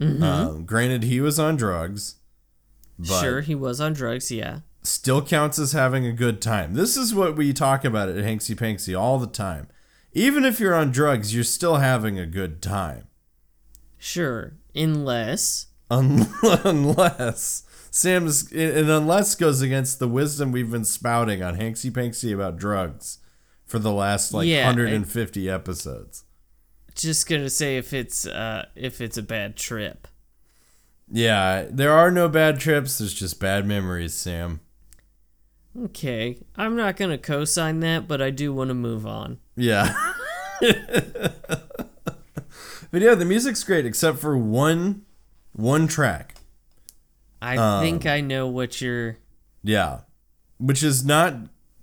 [0.00, 2.16] Um, granted, he was on drugs,
[2.98, 4.30] but sure, he was on drugs.
[4.30, 4.60] Yeah.
[4.84, 6.74] Still counts as having a good time.
[6.74, 9.68] This is what we talk about at Hanksy Panksy all the time.
[10.12, 13.08] Even if you're on drugs, you're still having a good time.
[13.98, 16.26] Sure, unless Un-
[16.64, 22.56] unless Sam's and unless goes against the wisdom we've been spouting on Hanksy Panksy about
[22.56, 23.18] drugs
[23.66, 26.24] for the last like Yeah, 150 episodes.
[26.94, 30.06] just gonna say if it's uh if it's a bad trip.
[31.10, 32.98] Yeah, there are no bad trips.
[32.98, 34.60] There's just bad memories, Sam.
[35.76, 39.38] Okay, I'm not gonna co-sign that, but I do want to move on.
[39.56, 39.92] Yeah.
[40.60, 41.34] but
[43.02, 45.02] yeah, the music's great except for one
[45.52, 46.34] one track.
[47.42, 49.18] I Um, think I know what you're.
[49.62, 50.00] Yeah.
[50.58, 51.34] Which is not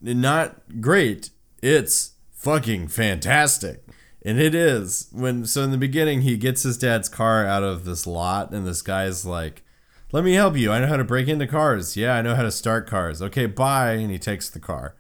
[0.02, 1.30] not great.
[1.62, 3.84] It's fucking fantastic.
[4.24, 5.08] And it is.
[5.12, 8.66] When so in the beginning he gets his dad's car out of this lot and
[8.66, 9.64] this guy's like,
[10.12, 10.72] "Let me help you.
[10.72, 11.96] I know how to break into cars.
[11.96, 13.22] Yeah, I know how to start cars.
[13.22, 14.96] Okay, bye." And he takes the car.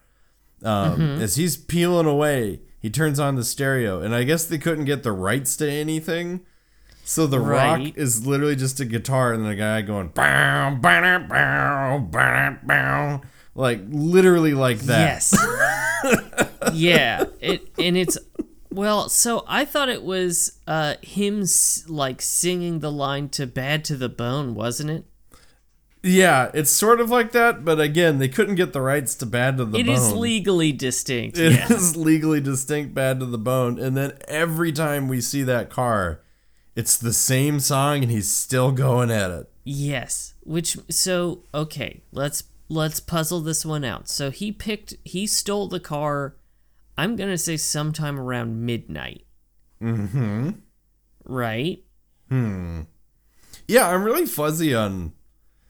[0.63, 4.85] Um, As he's peeling away, he turns on the stereo, and I guess they couldn't
[4.85, 6.41] get the rights to anything.
[7.03, 11.19] So the rock is literally just a guitar and then a guy going bow, bow,
[11.27, 13.21] bow, bow, bow,
[13.55, 15.33] like literally like that.
[15.33, 16.49] Yes.
[16.73, 17.25] yeah.
[17.39, 18.17] It and it's
[18.71, 19.09] well.
[19.09, 21.45] So I thought it was uh him
[21.87, 25.05] like singing the line to "Bad to the Bone," wasn't it?
[26.03, 29.57] Yeah, it's sort of like that, but again, they couldn't get the rights to Bad
[29.57, 29.95] to the It Bone.
[29.95, 31.37] is legally distinct.
[31.37, 32.01] It is yeah.
[32.03, 36.21] legally distinct Bad to the Bone, and then every time we see that car,
[36.75, 39.49] It's the same song and he's still going at it.
[39.63, 40.33] Yes.
[40.43, 44.07] Which so okay, let's let's puzzle this one out.
[44.09, 46.35] So he picked he stole the car
[46.97, 49.25] I'm going to say sometime around midnight.
[49.81, 50.61] Mhm.
[51.25, 51.83] Right?
[52.29, 52.81] Hmm.
[53.67, 55.13] Yeah, I'm really fuzzy on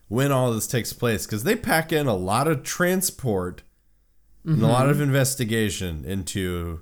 [0.07, 3.63] when all this takes place because they pack in a lot of transport
[4.43, 6.81] and a lot of investigation into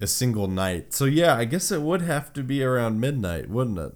[0.00, 0.92] a single night.
[0.94, 3.92] So yeah, I guess it would have to be around midnight, wouldn't it?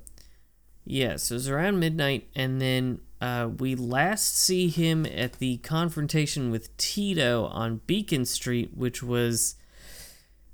[0.85, 5.59] Yeah, so it was around midnight, and then uh, we last see him at the
[5.59, 9.55] confrontation with Tito on Beacon Street, which was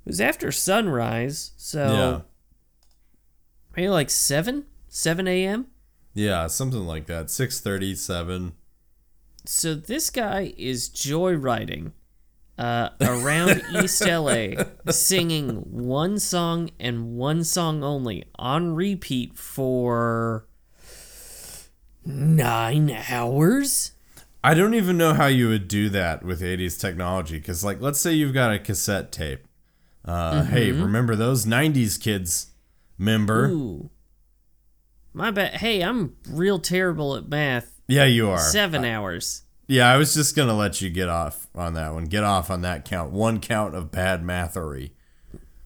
[0.09, 2.21] was after sunrise, so Yeah.
[3.75, 5.67] maybe like seven, seven a.m.
[6.13, 7.29] Yeah, something like that.
[7.29, 8.53] 637.
[9.45, 11.93] So this guy is joyriding
[12.57, 20.45] uh, around East LA, singing one song and one song only on repeat for
[22.05, 23.91] nine hours.
[24.43, 27.99] I don't even know how you would do that with 80s technology because, like, let's
[27.99, 29.45] say you've got a cassette tape.
[30.09, 32.47] Uh, Hey, remember those 90s kids?
[32.97, 33.45] Member?
[33.47, 33.89] Ooh.
[35.13, 35.55] My bad.
[35.55, 37.79] Hey, I'm real terrible at math.
[37.87, 38.37] Yeah, you are.
[38.39, 39.43] Seven hours.
[39.67, 42.05] Yeah, I was just gonna let you get off on that one.
[42.05, 43.11] Get off on that count.
[43.11, 44.93] One count of bad mathery.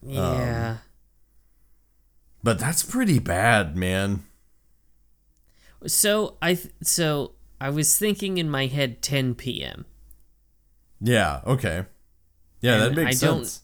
[0.02, 0.78] Yeah.
[2.42, 4.24] But that's pretty bad, man.
[5.86, 9.84] so I th- so I was thinking in my head 10 p.m.
[11.00, 11.40] Yeah.
[11.46, 11.84] Okay.
[12.60, 13.60] Yeah, that makes I don't- sense.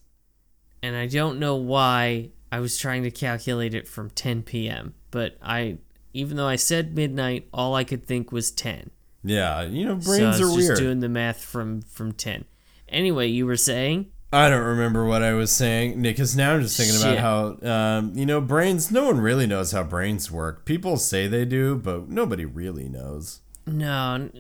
[0.83, 4.95] And I don't know why I was trying to calculate it from 10 p.m.
[5.11, 5.79] But I,
[6.13, 8.91] even though I said midnight, all I could think was 10.
[9.23, 10.79] Yeah, you know, so I brains was are just weird.
[10.79, 12.45] doing the math from from 10.
[12.89, 16.17] Anyway, you were saying I don't remember what I was saying, Nick.
[16.17, 17.19] Because now I'm just thinking Shit.
[17.19, 18.91] about how, um, you know, brains.
[18.91, 20.65] No one really knows how brains work.
[20.65, 23.41] People say they do, but nobody really knows.
[23.67, 24.31] no,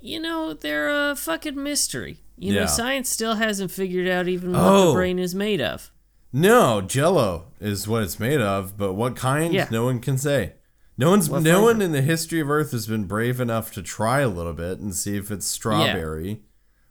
[0.00, 2.18] you know they're a fucking mystery.
[2.36, 4.86] You know, science still hasn't figured out even what Oh.
[4.88, 5.90] the brain is made of.
[6.32, 9.52] No, Jello is what it's made of, but what kind?
[9.52, 9.66] Yeah.
[9.72, 10.52] No one can say.
[10.96, 11.62] No one's What no flavor?
[11.62, 14.78] one in the history of Earth has been brave enough to try a little bit
[14.78, 16.42] and see if it's strawberry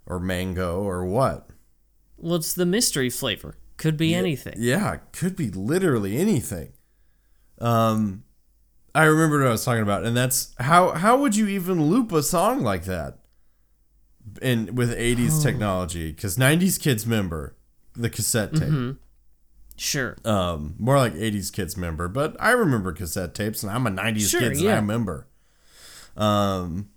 [0.06, 1.50] or mango or what.
[2.18, 3.56] Well, it's the mystery flavor.
[3.78, 4.56] Could be anything.
[4.58, 6.74] Yeah, could be literally anything.
[7.60, 8.24] Um,
[8.98, 12.12] I remember what I was talking about, and that's how how would you even loop
[12.12, 13.20] a song like that?
[14.42, 14.96] In with Oh.
[14.96, 17.56] '80s technology, because '90s kids member
[17.96, 18.70] the cassette tape.
[18.70, 18.92] Mm-hmm.
[19.76, 20.16] Sure.
[20.26, 24.30] Um, more like '80s kids member, but I remember cassette tapes, and I'm a '90s
[24.32, 24.70] Sure, kids, yeah.
[24.70, 25.28] and I remember.
[26.18, 26.90] Um,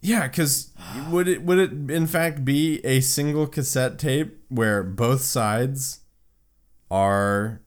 [0.00, 0.70] yeah, because
[1.10, 6.00] would it would it in fact be a single cassette tape where both sides
[6.90, 7.60] are,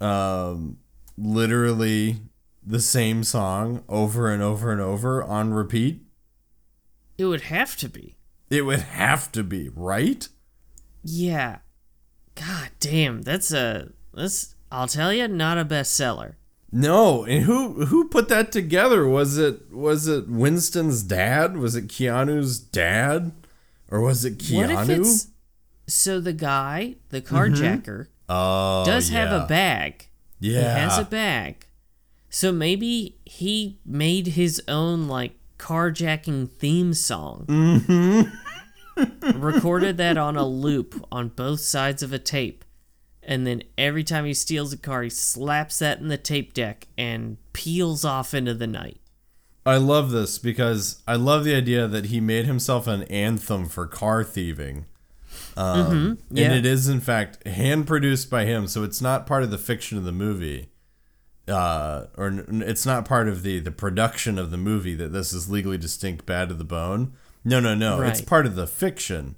[0.00, 0.78] um,
[1.16, 2.22] literally
[2.68, 6.02] the same song over and over and over on repeat?
[7.16, 8.16] It would have to be.
[8.50, 10.28] It would have to be right.
[11.02, 11.58] Yeah.
[12.34, 16.34] God damn, that's a that's I'll tell you, not a bestseller.
[16.70, 19.08] No, and who who put that together?
[19.08, 21.56] Was it was it Winston's dad?
[21.56, 23.32] Was it Keanu's dad,
[23.90, 24.74] or was it Keanu?
[24.74, 25.28] What if it's
[25.86, 28.32] so the guy, the carjacker, mm-hmm.
[28.32, 30.08] oh, does have a bag.
[30.38, 31.64] Yeah, He has a bag.
[32.30, 37.44] So maybe he made his own like carjacking theme song.
[37.48, 38.30] Mm-hmm.
[39.36, 42.64] recorded that on a loop on both sides of a tape.
[43.22, 46.86] And then every time he steals a car, he slaps that in the tape deck
[46.96, 49.00] and peels off into the night.
[49.66, 53.86] I love this because I love the idea that he made himself an anthem for
[53.86, 54.86] car thieving.
[55.58, 56.46] Um, yeah.
[56.46, 58.66] And it is, in fact, hand produced by him.
[58.66, 60.67] So it's not part of the fiction of the movie.
[61.48, 65.32] Uh, or n- it's not part of the, the production of the movie that this
[65.32, 67.12] is legally distinct bad to the bone.
[67.44, 68.02] No, no, no.
[68.02, 69.36] It's part of the fiction.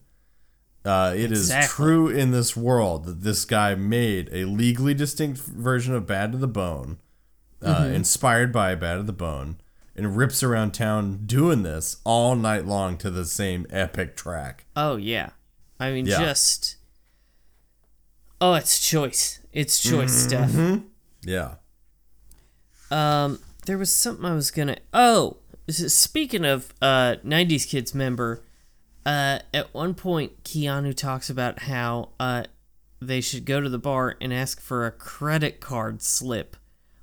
[0.85, 1.69] Uh, it is Exactly.
[1.69, 6.39] true in this world that this guy made a legally distinct version of Bad to
[6.39, 6.99] the Bone,
[7.63, 7.95] uh, Mm-hmm.
[7.95, 9.61] inspired by Bad to the Bone,
[9.95, 14.65] and rips around town doing this all night long to the same epic track.
[14.75, 15.31] Oh, yeah.
[15.79, 16.19] I mean, Yeah.
[16.19, 16.77] just.
[18.41, 19.41] Oh, it's choice.
[19.53, 20.51] It's choice stuff.
[21.25, 21.57] Yeah.
[22.91, 24.79] Um, there was something I was gonna.
[24.93, 25.37] Oh,
[25.69, 28.43] speaking of uh '90s kids member,
[29.07, 32.45] uh, at one point Keanu talks about how uh
[33.01, 36.57] they should go to the bar and ask for a credit card slip.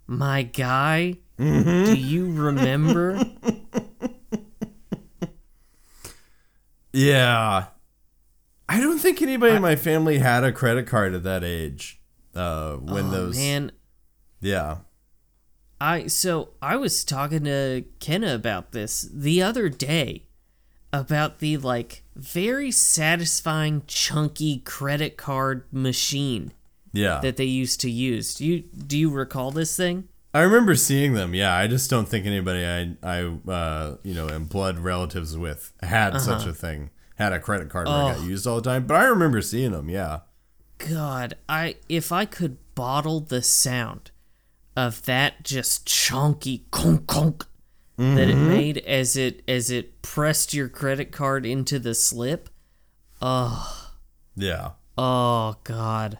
[0.06, 3.20] My guy, do you remember?
[6.98, 7.66] Yeah.
[8.68, 12.02] I don't think anybody in my family had a credit card at that age.
[12.34, 13.38] Uh, when oh those.
[13.38, 13.72] man,
[14.42, 14.78] Yeah.
[15.80, 20.24] I so I was talking to Kenna about this the other day
[20.92, 26.52] about the like very satisfying chunky credit card machine
[26.94, 27.20] Yeah.
[27.22, 28.36] that they used to use.
[28.36, 30.08] Do you do you recall this thing?
[30.34, 31.34] I remember seeing them.
[31.34, 35.74] Yeah, I just don't think anybody I I uh, you know am blood relatives with
[35.84, 36.90] had such a thing.
[37.16, 38.86] Had a credit card where it got used all the time.
[38.86, 39.90] But I remember seeing them.
[39.90, 40.20] Yeah.
[40.78, 44.12] God, I if I could bottle the sound
[44.78, 47.44] of that just chunky conk conk
[47.98, 52.48] that it made as it as it pressed your credit card into the slip.
[53.20, 53.92] Oh.
[54.36, 54.74] Yeah.
[54.96, 56.20] Oh God.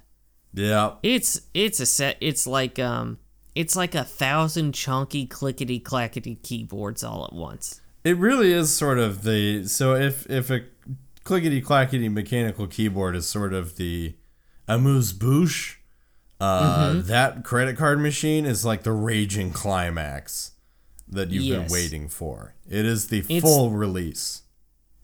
[0.54, 0.94] Yeah.
[1.04, 2.18] It's it's a set.
[2.20, 3.20] It's like um,
[3.54, 7.80] it's like a thousand chunky clickety clackety keyboards all at once.
[8.04, 10.62] It really is sort of the so if if a
[11.24, 14.16] clickety clackety mechanical keyboard is sort of the
[14.68, 15.77] amuse bouche,
[16.40, 17.08] uh, Mm-hmm.
[17.08, 20.52] that credit card machine is like the raging climax
[21.08, 21.64] that you've Yes.
[21.64, 22.54] been waiting for.
[22.70, 24.44] It is the It's- full release.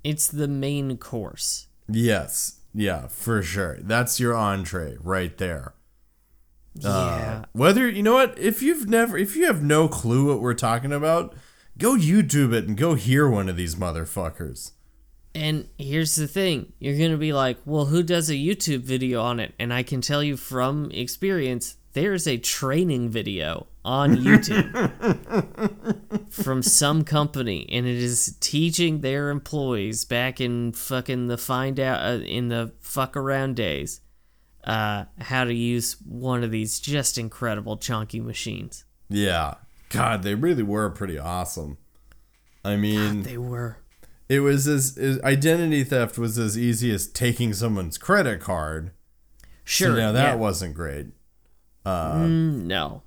[0.04, 1.68] It's the main course.
[1.88, 3.78] Yes, yeah, for sure.
[3.82, 5.74] That's your entree right there.
[6.76, 7.46] yeah.
[7.54, 10.92] Whether you know what, if you've never, if you have no clue what we're talking
[10.92, 11.34] about,
[11.78, 14.72] go YouTube it and go hear one of these motherfuckers.
[15.36, 19.22] And here's the thing you're going to be like, well, who does a YouTube video
[19.22, 19.54] on it?
[19.60, 24.72] And I can tell you from experience, there's a training video on YouTube
[26.32, 32.02] from some company, and it is teaching their employees back in fucking the find out,
[32.04, 34.02] uh, in the fuck around days,
[34.64, 38.86] uh, how to use one of these just incredible chunky machines.
[39.10, 39.56] Yeah,
[39.90, 41.78] God, they really were pretty awesome.
[42.66, 43.78] I mean, They were.
[44.34, 48.92] It was as, as identity theft was as easy as taking someone's credit card.
[49.64, 49.90] Sure.
[49.90, 50.36] so now that yeah.
[50.36, 51.08] wasn't great.
[51.86, 53.04] Mm, no.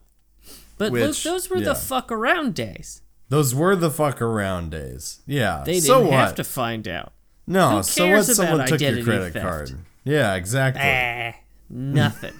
[0.78, 1.64] But Which- those were yeah.
[1.64, 3.02] the fuck around days.
[3.28, 5.20] Those were the fuck around days.
[5.26, 5.64] Yeah.
[5.66, 6.12] They didn't so what?
[6.12, 7.12] have to find out.
[7.48, 8.24] no, so what?
[8.24, 9.44] Someone took your credit theft?
[9.44, 9.72] card.
[10.04, 10.82] Yeah, exactly.
[10.84, 11.34] Ah,
[11.68, 12.34] nothing.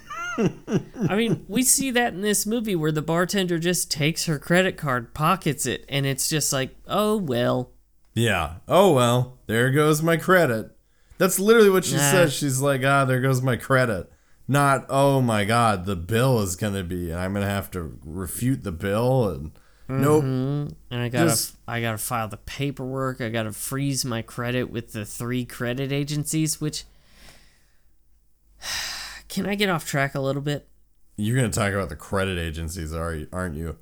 [1.09, 4.77] I mean, we see that in this movie where the bartender just takes her credit
[4.77, 7.71] card, pockets it, and it's just like, oh well.
[8.17, 8.55] Yeah.
[8.67, 10.71] Oh well, there goes my credit.
[11.17, 12.11] That's literally what she Nah.
[12.11, 12.33] says.
[12.33, 14.11] She's like, ah, there goes my credit.
[14.47, 18.63] Not, oh my god, the bill is gonna be, and I'm gonna have to refute
[18.63, 19.51] the bill, and
[19.89, 20.23] nope.
[20.23, 23.19] And I gotta, Just- I gotta file the paperwork.
[23.21, 26.61] I gotta freeze my credit with the three credit agencies.
[26.61, 26.85] Which,
[29.27, 30.67] can I get off track a little bit?
[31.17, 33.27] You're gonna talk about the credit agencies, are you?
[33.33, 33.77] Aren't you?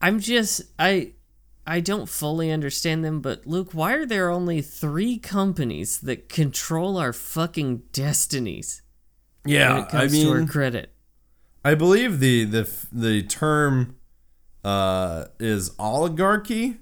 [0.00, 1.12] I'm just I
[1.66, 6.96] I don't fully understand them, but Luke, why are there only three companies that control
[6.96, 8.82] our fucking destinies
[9.44, 10.92] when Yeah, it comes I to our mean, credit?
[11.64, 13.96] I believe the the the term
[14.64, 16.78] uh, is oligarchy.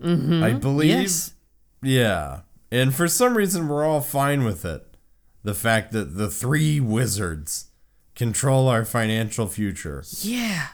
[0.00, 0.42] Mm-hmm.
[0.42, 0.88] I believe.
[0.88, 1.34] Yes.
[1.82, 2.40] Yeah.
[2.70, 4.96] And for some reason, we're all fine with it.
[5.42, 7.66] The fact that the three wizards
[8.14, 10.02] control our financial future.
[10.20, 10.68] Yeah.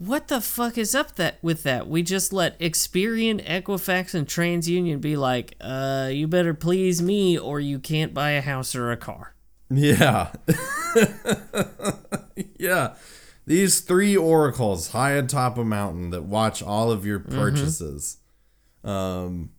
[0.00, 1.86] What the fuck is up that with that?
[1.86, 7.60] We just let Experian, Equifax, and TransUnion be like, uh, you better please me or
[7.60, 9.34] you can't buy a house or a car.
[9.68, 10.32] Yeah.
[12.58, 12.94] yeah.
[13.44, 18.16] These three oracles high atop a mountain that watch all of your purchases.
[18.82, 19.50] Um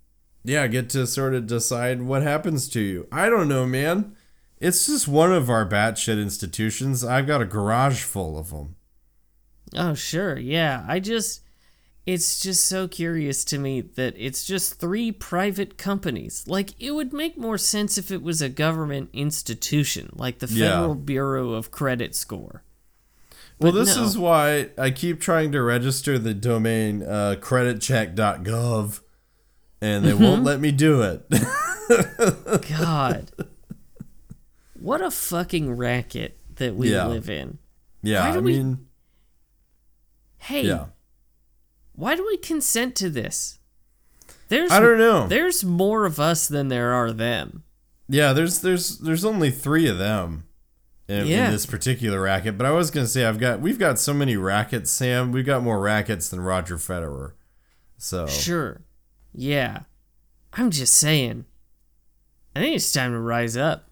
[0.44, 3.08] yeah, get to sort of decide what happens to you.
[3.12, 4.16] I don't know, man.
[4.60, 7.06] It's just one of our batshit institutions.
[7.06, 8.76] I've got a garage full of them.
[9.76, 10.38] Oh, sure.
[10.38, 10.86] Yeah.
[10.88, 11.42] I just.
[12.04, 16.44] It's just so curious to me that it's just three private companies.
[16.48, 20.72] Like, it would make more sense if it was a government institution, like the Yeah.
[20.72, 22.64] Federal Bureau of Credit Score.
[23.60, 24.04] Well, But this no.
[24.04, 29.02] is why I keep trying to register the domain uh, creditcheck.gov,
[29.80, 30.24] and they Mm-hmm.
[30.24, 31.24] won't let me do it.
[32.68, 33.32] God.
[34.80, 37.06] what a fucking racket that we Yeah.
[37.06, 37.60] live in.
[38.02, 38.88] yeah, I we- mean,
[40.46, 40.86] Hey, yeah.
[41.94, 43.60] why do we consent to this?
[44.50, 45.28] There's I don't know.
[45.28, 47.64] There's more of us than there are them.
[48.10, 50.46] Yeah, there's there's there's only three of them
[51.08, 51.46] in, Yeah.
[51.46, 52.58] in this particular racket.
[52.58, 55.32] But I was gonna say I've got we've got so many rackets, Sam.
[55.32, 57.34] We've got more rackets than Roger Federer.
[57.98, 58.82] So Sure.
[59.34, 59.82] Yeah.
[60.54, 61.46] I'm just saying.
[62.56, 63.90] I think it's time to rise up.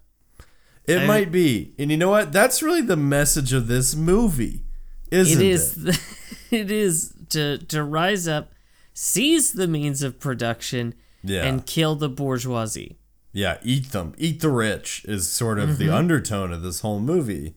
[0.84, 1.72] it I- might be.
[1.78, 2.32] And you know what?
[2.32, 4.64] That's really the message of this movie,
[5.10, 5.50] isn't It it?
[5.50, 6.00] is it
[6.50, 8.52] is to to rise up,
[8.92, 11.44] seize the means of production Yeah.
[11.44, 12.98] and kill the bourgeoisie.
[13.32, 14.14] Yeah, eat them.
[14.18, 17.54] Eat the rich is sort of the undertone of this whole movie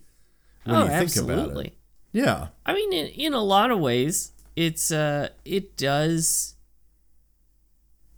[0.65, 1.43] when oh, you think absolutely.
[1.43, 1.77] about it.
[2.11, 2.47] Yeah.
[2.65, 6.53] I mean, in, in a lot of ways, it's uh, it does,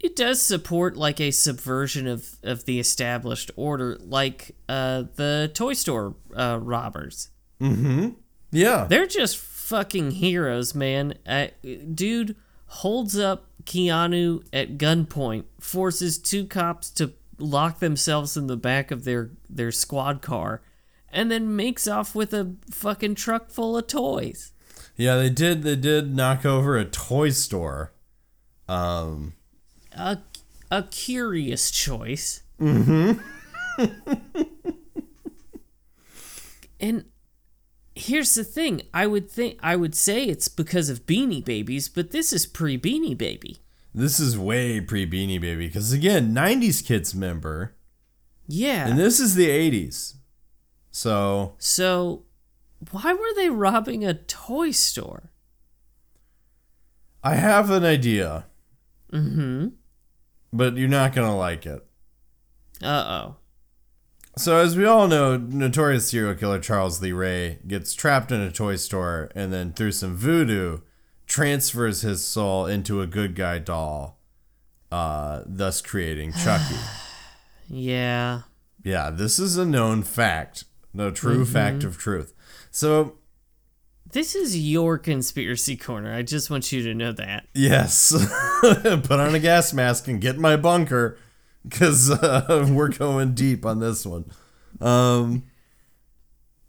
[0.01, 5.73] it does support like a subversion of of the established order, like uh, the toy
[5.73, 7.29] store uh, robbers.
[7.61, 8.09] Mm-hmm.
[8.51, 8.85] Yeah.
[8.89, 11.15] They're just fucking heroes, man.
[11.25, 11.47] Uh,
[11.93, 12.35] dude
[12.67, 19.05] holds up Keanu at gunpoint, forces two cops to lock themselves in the back of
[19.05, 20.61] their their squad car,
[21.09, 24.53] and then makes off with a fucking truck full of toys.
[24.95, 27.91] Yeah, they did they did knock over a toy store.
[28.69, 29.33] Um
[29.93, 30.19] A
[30.69, 32.43] a curious choice.
[32.61, 33.19] Mm-hmm.
[36.79, 37.05] and
[37.95, 42.11] here's the thing: I would think I would say it's because of Beanie Babies, but
[42.11, 43.57] this is pre Beanie Baby.
[43.93, 47.73] this is way pre Beanie Baby cuz again, 90s kids member
[48.47, 48.87] Yeah.
[48.87, 50.15] and this is the 80s.
[50.91, 52.23] So, So,
[52.91, 55.31] why were they robbing a toy store?
[57.23, 58.45] I have an idea.
[59.11, 59.71] Mm Mhm.
[60.53, 61.85] But you're not going to like it.
[62.81, 63.35] Uh oh.
[64.37, 68.51] So, as we all know, notorious serial killer Charles Lee Ray gets trapped in a
[68.51, 70.79] toy store and then, through some voodoo,
[71.25, 74.19] transfers his soul into a good guy doll,
[74.91, 76.75] uh, thus creating Chucky.
[77.69, 78.41] Yeah.
[78.83, 82.33] yeah, this is a known fact, the true fact of truth.
[82.71, 83.15] So,
[84.11, 86.13] This is your conspiracy corner.
[86.13, 87.47] I just want you to know that.
[87.53, 88.11] yes,
[88.61, 91.17] put on a gas mask and get in my bunker
[91.67, 94.25] because uh, we're going deep on this one.
[94.81, 95.43] Um,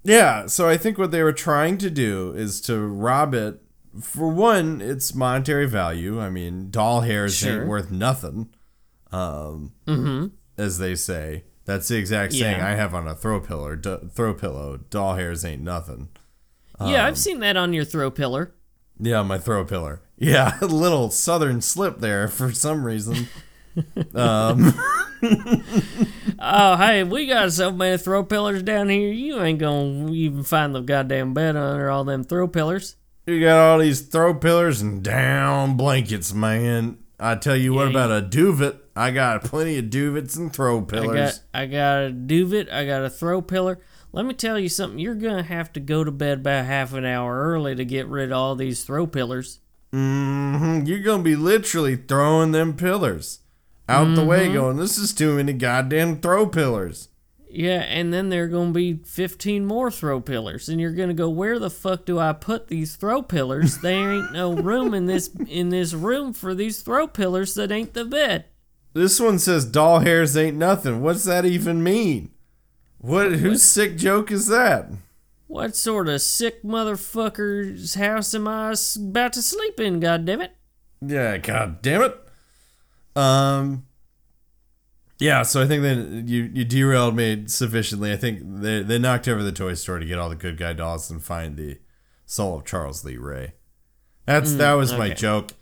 [0.03, 3.61] yeah, so I think what they were trying to do is to rob it.
[4.01, 6.21] For one, its monetary value.
[6.21, 7.61] I mean, doll hairs Sure.
[7.61, 8.51] ain't worth nothing.
[9.11, 9.73] Um,
[10.59, 11.45] as they say.
[11.65, 12.69] That's the exact saying Yeah.
[12.69, 13.75] I have on a throw pillow.
[13.75, 14.79] D- throw pillow.
[14.91, 16.09] Doll hairs ain't nothing.
[16.81, 18.53] yeah, Um, I've seen that on your throw pillar.
[19.01, 20.03] Yeah, my throw pillar.
[20.19, 23.29] Yeah, a little southern slip there for some reason.
[26.39, 29.11] Oh, hey, we got so many throw pillars down here.
[29.13, 32.97] You ain't gonna even find the goddamn bed under all them throw pillars.
[33.27, 36.99] You got all these throw pillars and down blankets, man.
[37.19, 38.77] I tell you what Yeah, about a duvet.
[38.95, 41.39] I got plenty of duvets and throw I pillars.
[41.39, 42.71] got, I got a duvet.
[42.71, 43.79] I got a throw pillar.
[44.13, 44.99] Let me tell you something.
[44.99, 48.31] You're gonna have to go to bed about half an hour early to get rid
[48.31, 49.61] of all these throw pillars.
[49.93, 53.41] hmm You're gonna be literally throwing them pillars
[53.89, 54.27] out the Mm-hmm.
[54.27, 57.09] way, going, "This is too many goddamn throw pillars."
[57.49, 61.31] Yeah, and then there are gonna be 15 more throw pillars, and you're gonna go,
[61.31, 63.79] where the fuck do I put these throw pillars?
[63.79, 67.95] there ain't no room in this in this room for these throw pillars that ain't
[67.95, 68.45] the bed.
[68.93, 71.01] This one says doll hairs ain't nothing.
[71.01, 72.31] What's that even mean?
[72.99, 73.33] What?
[73.33, 74.89] Whose sick joke is that?
[75.47, 80.01] What sort of sick motherfucker's house am I s- about to sleep in?
[80.01, 80.53] God damn it!
[81.01, 82.19] Yeah, god damn it.
[83.17, 83.87] Um
[85.19, 88.13] Yeah, so I think that you you derailed me sufficiently.
[88.13, 90.73] I think they they knocked over the toy store to get all the good guy
[90.75, 91.79] dolls and find the
[92.27, 93.55] soul of Charles Lee Ray.
[94.27, 95.53] That's that was my joke.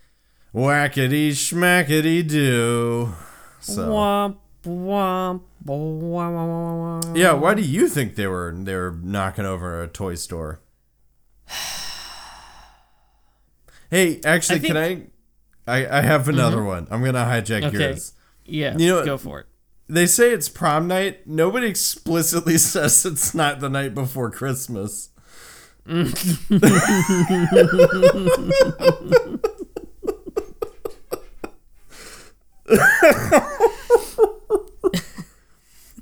[0.55, 3.13] Whackety schmackety do.
[3.61, 7.17] So Womp womp womp.
[7.17, 10.61] Yeah, why do you think they were they were knocking over a toy store?
[13.91, 15.07] Hey, actually, I think- can I?
[15.67, 16.31] I I have mm-hmm.
[16.31, 16.87] another one.
[16.91, 17.79] I'm gonna hijack Okay.
[17.91, 18.13] yours.
[18.45, 19.47] Yeah, You know- go for it.
[19.87, 21.27] They say it's prom night.
[21.27, 25.11] Nobody explicitly says it's not the night before Christmas.
[25.87, 26.15] Mm.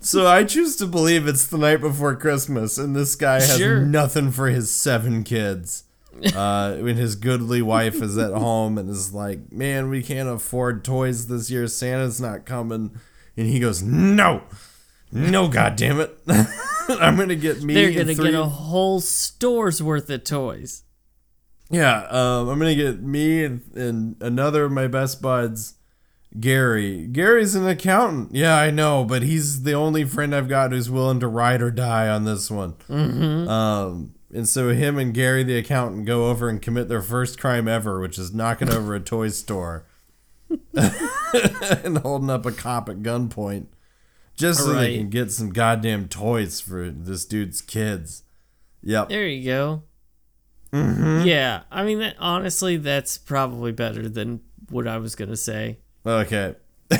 [0.01, 3.81] so I choose to believe it's the night before Christmas, and this guy has Sure.
[3.81, 5.85] nothing for his seven kids.
[6.35, 10.85] Uh, when his goodly wife is at home and is like, "Man, we can't afford
[10.85, 11.67] toys this year.
[11.67, 12.93] Santa's not coming,"
[13.37, 14.43] and he goes, "No,
[15.11, 16.17] no, God damn it!
[16.89, 17.75] I'm gonna get me.
[17.75, 20.85] They're gonna three get a whole store's worth of toys.
[21.71, 25.75] yeah, um, I'm gonna get me and, and another of my best buds,
[26.39, 27.07] Gary.
[27.07, 28.35] Gary's an accountant.
[28.35, 31.71] Yeah, I know, but he's the only friend I've got who's willing to ride or
[31.71, 32.73] die on this one.
[32.89, 33.49] Mm-hmm.
[33.49, 37.69] Um, and so him and Gary, the accountant, go over and commit their first crime
[37.69, 39.87] ever, which is knocking over a toy store
[40.75, 43.67] and holding up a cop at gunpoint,
[44.35, 48.23] just so they can get some goddamn toys for this dude's kids.
[48.83, 49.11] Yep.
[49.11, 49.83] There you go.
[50.73, 51.27] Mm-hmm.
[51.27, 55.79] Yeah, I mean, that, honestly, that's probably better than what I was gonna say.
[56.05, 56.55] Okay.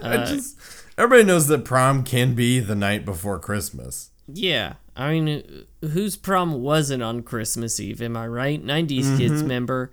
[0.00, 0.56] Uh, just
[0.96, 4.10] everybody knows that prom can be the night before Christmas.
[4.28, 8.02] Yeah, I mean, whose prom wasn't on Christmas Eve?
[8.02, 8.62] Am I right?
[8.62, 9.92] 90s kids member.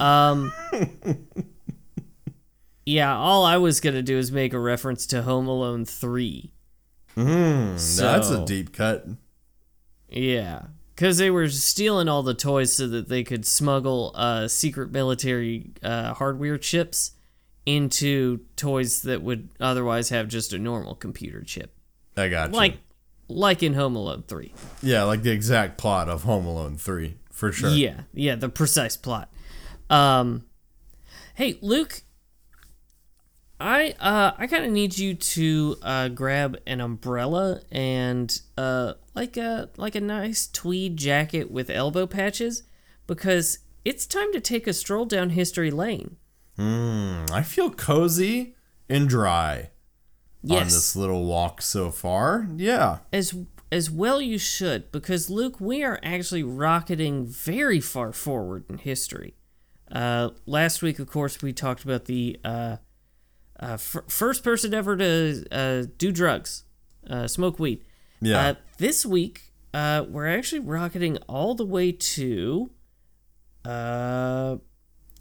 [0.00, 0.52] Um,
[2.86, 6.52] yeah, all I was gonna do is make a reference to Home Alone three.
[8.04, 9.06] That's a deep cut.
[10.08, 14.92] Yeah, because they were stealing all the toys so that they could smuggle uh, secret
[14.92, 17.12] military uh, hardware chips
[17.64, 21.74] into toys that would otherwise have just a normal computer chip,
[22.16, 22.80] I got you.
[23.28, 24.52] Like in Home Alone three.
[24.82, 27.70] yeah, like the exact plot of Home Alone 3, for sure.
[27.70, 29.30] Yeah, yeah, the precise plot.
[29.90, 30.44] Um,
[31.34, 32.02] hey, Luke,
[33.58, 39.36] I uh I kind of need you to uh grab an umbrella and uh like
[39.36, 42.64] a like a nice tweed jacket with elbow patches
[43.06, 46.16] because it's time to take a stroll down history lane.
[46.56, 48.56] Hmm, I feel cozy
[48.88, 49.70] and dry
[50.50, 52.48] on this little walk so far.
[52.56, 52.98] Yeah.
[53.12, 53.34] as
[53.72, 59.34] as well you should because Luke, we are actually rocketing very far forward in history.
[59.90, 62.76] Uh, last week, of course, we talked about the uh,
[63.60, 66.64] uh, f- first person ever to uh, do drugs,
[67.08, 67.84] uh, smoke weed.
[68.20, 68.48] Yeah.
[68.48, 72.70] Uh, this week, uh, we're actually rocketing all the way to
[73.64, 74.56] uh,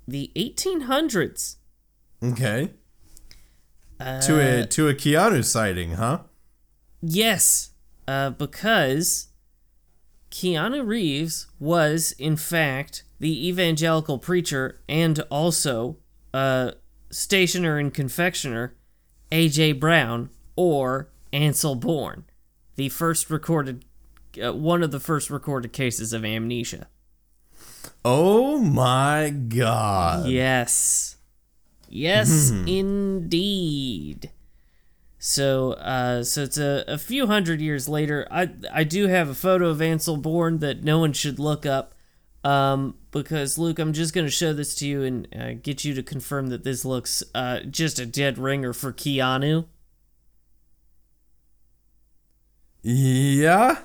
[0.07, 1.57] the 1800s.
[2.23, 2.71] okay.
[3.99, 6.19] To a to a Keanu sighting, huh?
[7.01, 7.71] Yes,
[8.07, 9.27] uh, because
[10.31, 15.97] Keanu Reeves was, in fact, the evangelical preacher and also
[16.33, 16.71] uh,
[17.09, 18.75] stationer and confectioner
[19.31, 19.73] A.J.
[19.73, 22.25] Brown or Ansel Bourne,
[22.75, 23.85] the first recorded,
[24.43, 26.87] uh, one of the first recorded cases of amnesia.
[28.03, 30.27] Oh my god.
[30.27, 31.14] Yes.
[31.95, 34.29] Yes, indeed.
[35.17, 38.27] So, uh, so it's a, a few hundred years later.
[38.29, 41.95] I I do have a photo of Ansel Bourne that no one should look up,
[42.43, 46.03] um, because Luke, I'm just gonna show this to you and uh, get you to
[46.03, 49.65] confirm that this looks uh just a dead ringer for Keanu.
[52.83, 53.79] Yeah.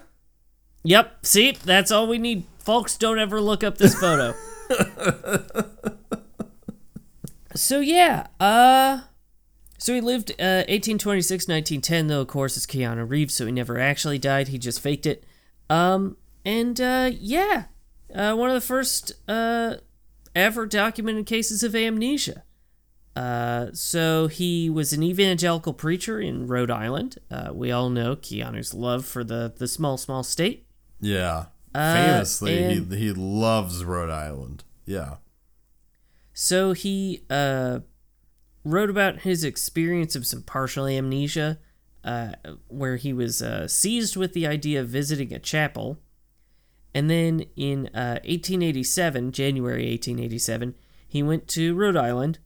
[0.83, 1.25] Yep.
[1.25, 2.97] See, that's all we need, folks.
[2.97, 4.35] Don't ever look up this photo.
[7.55, 9.01] so yeah, uh,
[9.79, 13.79] so he lived uh 1826 1910 though of course it's Keanu Reeves, so he never
[13.79, 14.49] actually died.
[14.49, 15.25] He just faked it.
[15.69, 17.65] Um, and uh, yeah,
[18.15, 19.77] uh, one of the first uh
[20.35, 22.45] ever documented cases of amnesia.
[23.17, 27.19] Uh, so he was an evangelical preacher in Rhode Island.
[27.31, 30.67] Uh, we all know Keanu's love for the the small small state.
[31.01, 31.47] Yeah.
[31.75, 34.65] Uh, Famously, and- he he loves Rhode Island.
[34.87, 35.17] Yeah.
[36.43, 37.81] So he uh,
[38.65, 41.59] wrote about his experience of some partial amnesia,
[42.03, 42.33] uh,
[42.67, 45.99] where he was uh, seized with the idea of visiting a chapel.
[46.95, 50.77] And then in uh, 1887, January 1887,
[51.07, 52.39] he went to Rhode Island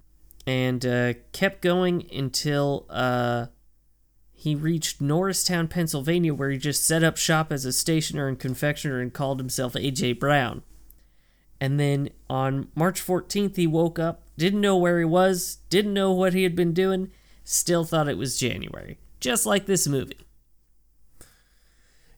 [0.45, 3.47] and uh, kept going until uh,
[4.33, 8.99] he reached Norristown, Pennsylvania, where he just set up shop as a stationer and confectioner
[8.99, 10.15] and called himself A.J.
[10.15, 10.65] Brown.
[11.61, 16.13] And then on March 14th, he woke up, didn't know where he was, didn't know
[16.13, 17.11] what he had been doing,
[17.45, 18.99] still thought it was January.
[19.21, 20.27] Just like this movie.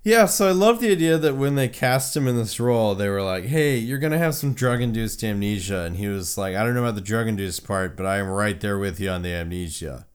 [0.06, 3.08] Yeah, so I love the idea that when they cast him in this role, they
[3.08, 6.74] were like, "Hey, you're gonna have some drug-induced amnesia," and he was like, "I don't
[6.74, 10.06] know about the drug-induced part, but I am right there with you on the amnesia."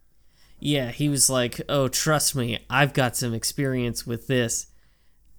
[0.62, 4.68] Yeah, he was like, "Oh, trust me, I've got some experience with this.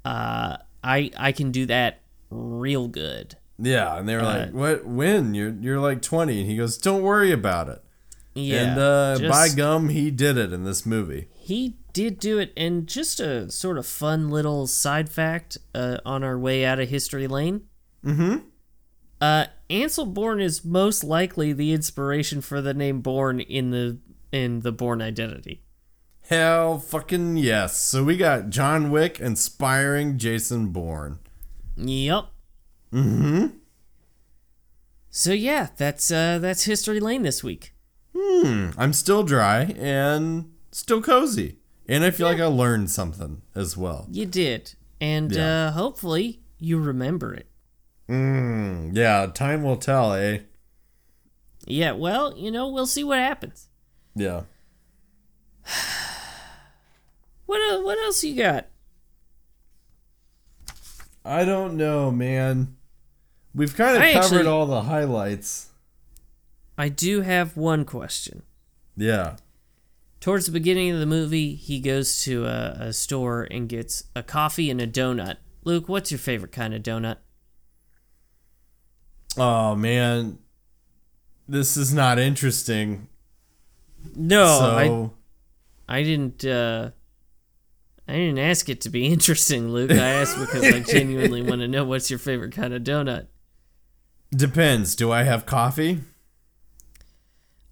[0.04, 4.84] Uh, I I can do that real good." Yeah, and they were like, "What?
[4.84, 5.34] When?
[5.34, 7.82] You're you're like 20?" And he goes, "Don't worry about it."
[8.34, 11.28] Yeah, and uh, just- by gum, he did it in this movie.
[11.34, 12.50] he did do it.
[12.56, 16.88] And just a sort of fun little side fact uh, on our way out of
[16.88, 17.64] history lane.
[18.02, 18.36] Mm-hmm.
[19.20, 23.98] Uh, Ansel Bourne is most likely the inspiration for the name Bourne in the
[24.32, 25.62] in the Bourne identity.
[26.22, 27.76] Hell, fucking yes.
[27.76, 31.18] So we got John Wick inspiring Jason Bourne.
[31.76, 32.24] Yep.
[32.92, 33.46] Mm-hmm.
[35.10, 37.74] So yeah, that's uh that's history lane this week.
[38.16, 38.70] Hmm.
[38.76, 44.06] I'm still dry and still cozy, and I feel like I learned something as well.
[44.10, 45.68] You did, and Yeah.
[45.68, 47.46] uh, hopefully you remember it.
[48.08, 50.40] Mm, yeah, time will tell, eh?
[51.66, 51.92] Yeah.
[51.92, 53.68] Well, you know, we'll see what happens.
[54.14, 54.42] Yeah.
[57.46, 58.66] What what else you got?
[61.24, 62.76] I don't know, man.
[63.54, 65.68] We've kind of I covered actually- all the highlights.
[66.78, 68.42] I do have one question.
[68.96, 69.36] Yeah.
[70.20, 74.22] towards the beginning of the movie, he goes to a, a store and gets a
[74.22, 75.36] coffee and a donut.
[75.64, 77.16] Luke, what's your favorite kind of donut?
[79.36, 80.38] Oh man,
[81.48, 83.08] this is not interesting.
[84.14, 85.12] No, so
[85.88, 86.90] I I didn't uh
[88.08, 89.90] I didn't ask it to be interesting, Luke.
[89.90, 93.26] I asked because I genuinely want to know what's your favorite kind of donut.
[94.32, 94.94] Depends.
[94.96, 96.00] Do I have coffee?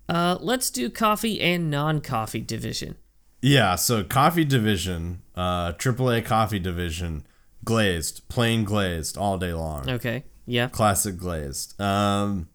[0.08, 2.96] Uh let's do coffee and non-coffee division.
[3.42, 7.26] Yeah, so coffee division, uh AAA coffee division,
[7.64, 9.88] glazed, plain glazed all day long.
[9.88, 10.24] Okay.
[10.46, 10.68] Yeah.
[10.68, 11.80] Classic glazed.
[11.80, 12.48] Um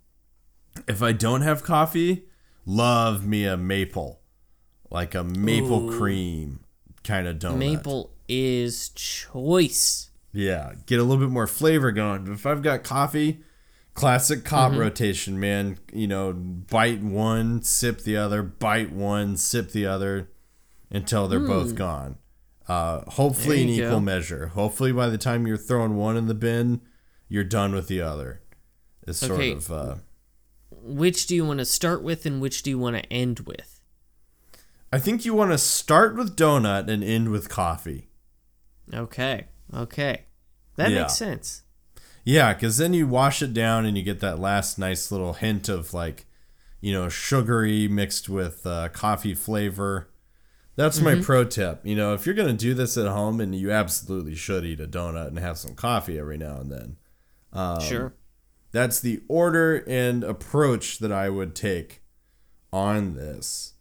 [0.88, 2.26] if I don't have coffee,
[2.66, 4.20] love me a maple.
[4.92, 6.60] Like a maple cream
[7.04, 7.58] kind of donut.
[7.58, 10.10] Maple is choice.
[10.34, 12.26] Yeah, get a little bit more flavor going.
[12.26, 13.42] But if I've got coffee,
[13.96, 14.80] classic cop Mm-hmm.
[14.82, 15.80] rotation, man.
[15.92, 20.30] You know, bite one, sip the other, bite one, sip the other,
[20.92, 22.18] until they're both gone.
[22.68, 23.64] Uh, hopefully.
[23.64, 24.00] In equal go.
[24.00, 24.48] measure.
[24.48, 26.82] Hopefully by the time you're throwing one in the bin,
[27.28, 28.42] you're done with the other.
[29.08, 29.52] It's sort Okay.
[29.54, 29.96] of uh,
[30.72, 33.82] Which do you want to start with and which do you want to end with?
[34.92, 38.10] I think you want to start with donut and end with coffee.
[38.94, 39.46] Okay.
[39.74, 40.26] Okay.
[40.76, 41.02] That Yeah.
[41.02, 41.64] makes sense.
[42.26, 45.70] Yeah, because then you wash it down and you get that last nice little hint
[45.70, 46.26] of like,
[46.82, 50.10] you know, sugary mixed with uh, coffee flavor.
[50.76, 51.86] That's my pro tip.
[51.86, 54.82] You know, if you're going to do this at home, and you absolutely should eat
[54.82, 56.98] a donut and have some coffee every now and then,
[57.54, 58.14] Um, sure.
[58.72, 62.02] that's the order and approach that I would take
[62.74, 63.76] on this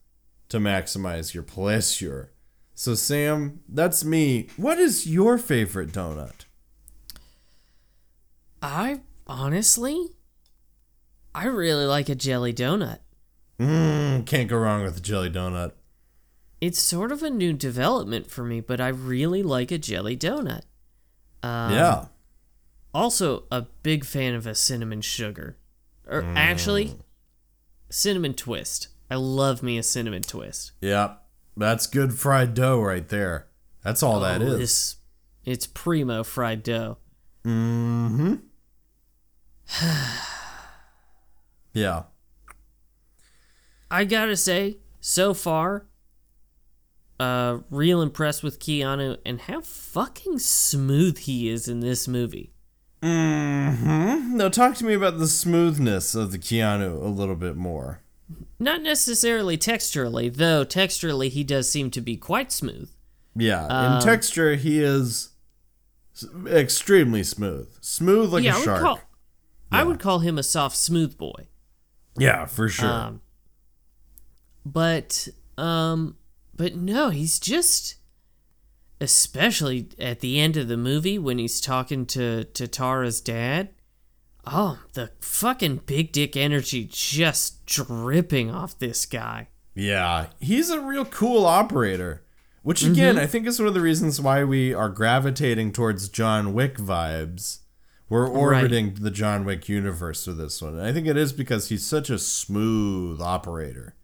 [0.50, 2.30] to maximize your pleasure.
[2.76, 4.48] So, Sam, that's me.
[4.56, 6.44] What is your favorite donut?
[8.64, 10.08] I honestly
[11.34, 13.00] I really like a jelly donut.
[13.60, 15.72] Mm, can't go wrong with a jelly donut.
[16.62, 20.62] It's sort of a new development for me, but I really like a jelly donut.
[21.42, 22.04] Um, yeah.
[22.94, 25.58] Also, a big fan of a cinnamon sugar.
[26.06, 26.94] Or actually,
[27.90, 28.88] cinnamon twist.
[29.10, 30.72] I love me a cinnamon twist.
[30.80, 31.20] Yep.
[31.56, 33.48] That's good fried dough right there.
[33.82, 34.58] That's all that Oh, is.
[34.58, 34.96] This,
[35.44, 36.96] it's primo fried dough.
[37.44, 38.36] Mm-hmm.
[41.72, 42.04] yeah.
[43.90, 45.86] I gotta say, so far,
[47.20, 52.52] uh, real impressed with Keanu and how fucking smooth he is in this movie.
[53.02, 54.36] Mm-hmm.
[54.36, 58.00] Now talk to me about the smoothness of the Keanu a little bit more.
[58.58, 62.90] Not necessarily texturally, though texturally he does seem to be quite smooth.
[63.36, 63.66] Yeah.
[63.66, 65.30] Um, In texture, he is
[66.46, 67.68] extremely smooth.
[67.80, 68.82] Smooth like yeah, a I shark.
[68.82, 69.00] would
[69.74, 71.48] call I would call him a soft smooth boy.
[72.18, 72.88] yeah, for sure.
[72.90, 73.20] Um,
[74.64, 76.16] but um,
[76.54, 77.96] but no, he's just,
[79.00, 83.70] especially at the end of the movie when he's talking to to Tara's dad.
[84.46, 89.48] Oh, the fucking big dick energy just dripping off this guy.
[89.74, 92.22] Yeah, he's a real cool operator.
[92.62, 92.92] Which Mm-hmm.
[92.92, 96.76] again, I think is one of the reasons why we are gravitating towards John Wick
[96.78, 97.58] vibes.
[98.08, 100.74] We're orbiting the John Wick universe with this one.
[100.74, 103.94] And I think it is because he's such a smooth operator.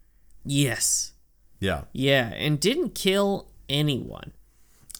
[0.44, 1.12] Yes,
[1.60, 1.82] Yeah.
[1.92, 4.32] yeah, and didn't kill anyone.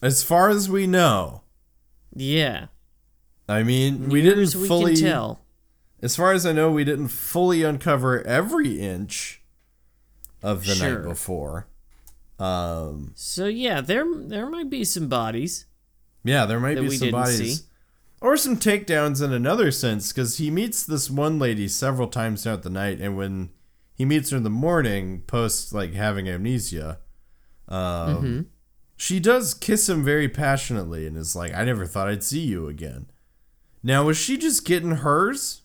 [0.02, 1.42] As far as we know,
[2.14, 2.66] Yeah,
[3.48, 5.40] I mean, we didn't we fully can tell.
[6.02, 9.42] As far as I know, we didn't fully uncover every inch
[10.42, 10.98] of the Sure.
[11.00, 11.66] night before.
[12.38, 15.66] Um, So yeah, there there might be some bodies.
[16.24, 17.60] yeah, there might be some bodies.
[17.60, 17.66] see.
[18.20, 22.62] Or some takedowns in another sense, because he meets this one lady several times throughout
[22.62, 23.50] the night, and when
[23.94, 26.98] he meets her in the morning, post like having amnesia,
[27.68, 28.40] um, Mm-hmm.
[28.96, 32.68] she does kiss him very passionately, and is like, "I never thought I'd see you
[32.68, 33.06] again."
[33.82, 35.62] Now, was she just getting hers?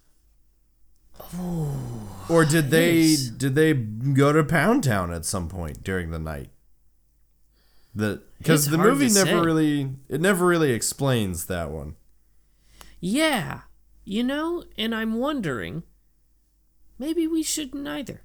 [2.29, 3.27] or did they yes.
[3.29, 6.49] did they go to Pound Town at some point during the night?
[7.93, 9.35] The because the movie never say.
[9.35, 11.95] really it never really explains that one.
[13.07, 13.61] Yeah,
[14.03, 15.83] you know, and I'm wondering,
[16.97, 18.23] maybe we shouldn't either.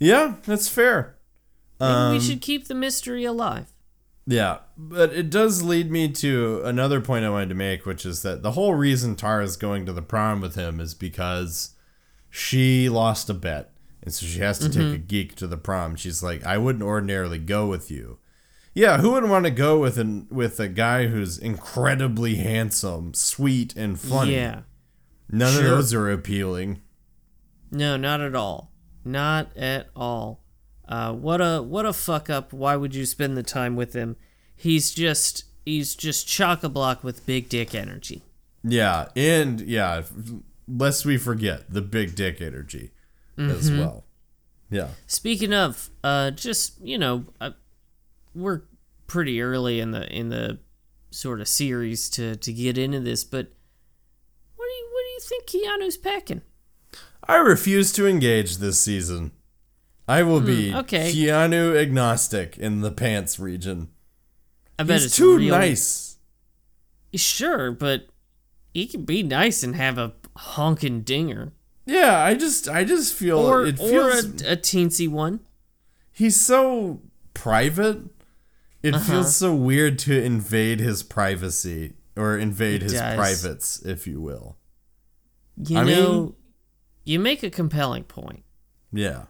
[0.00, 1.18] Yeah, that's fair.
[1.78, 3.72] Maybe Um, we should keep the mystery alive.
[4.26, 8.22] Yeah, but it does lead me to another point I wanted to make, which is
[8.22, 11.76] that the whole reason Tara's going to the prom with him is because
[12.28, 13.70] she lost a bet.
[14.02, 15.94] And so she has to take a geek to the prom.
[15.94, 18.18] She's like, I wouldn't ordinarily go with you.
[18.80, 23.76] Yeah, who would want to go with an with a guy who's incredibly handsome, sweet,
[23.76, 24.36] and funny?
[24.36, 24.62] Yeah.
[25.28, 25.64] None sure.
[25.64, 26.80] of those are appealing.
[27.70, 28.72] No, not at all.
[29.04, 30.40] Not at all.
[30.88, 32.54] Uh, what a what a fuck up.
[32.54, 34.16] Why would you spend the time with him?
[34.56, 38.22] He's just he's just chock a block with big dick energy.
[38.64, 40.04] Yeah, and yeah,
[40.66, 42.92] lest we forget the big dick energy
[43.36, 44.04] as well.
[44.70, 44.88] Yeah.
[45.06, 47.50] Speaking of, uh, just you know, uh,
[48.34, 48.62] we're
[49.10, 50.60] pretty early in the in the
[51.10, 53.48] sort of series to to get into this, but
[54.54, 56.42] what do you what do you think Keanu's packing?
[57.26, 59.32] I refuse to engage this season.
[60.06, 61.12] I will hmm, be okay.
[61.12, 63.88] Keanu agnostic in the pants region.
[64.78, 66.16] I bet He's it's too nice.
[67.12, 68.06] Sure, but
[68.72, 71.52] he can be nice and have a honking dinger,
[71.84, 75.40] Yeah, I just I just feel or it or feels a, a teensy one.
[76.12, 77.00] he's so
[77.34, 78.02] private.
[78.82, 79.04] It Uh-huh.
[79.12, 83.16] feels so weird to invade his privacy or invade It his does.
[83.16, 84.56] privates, if you will.
[85.56, 86.34] You I know, mean-
[87.04, 88.42] you make a compelling point.
[88.92, 89.26] Yeah.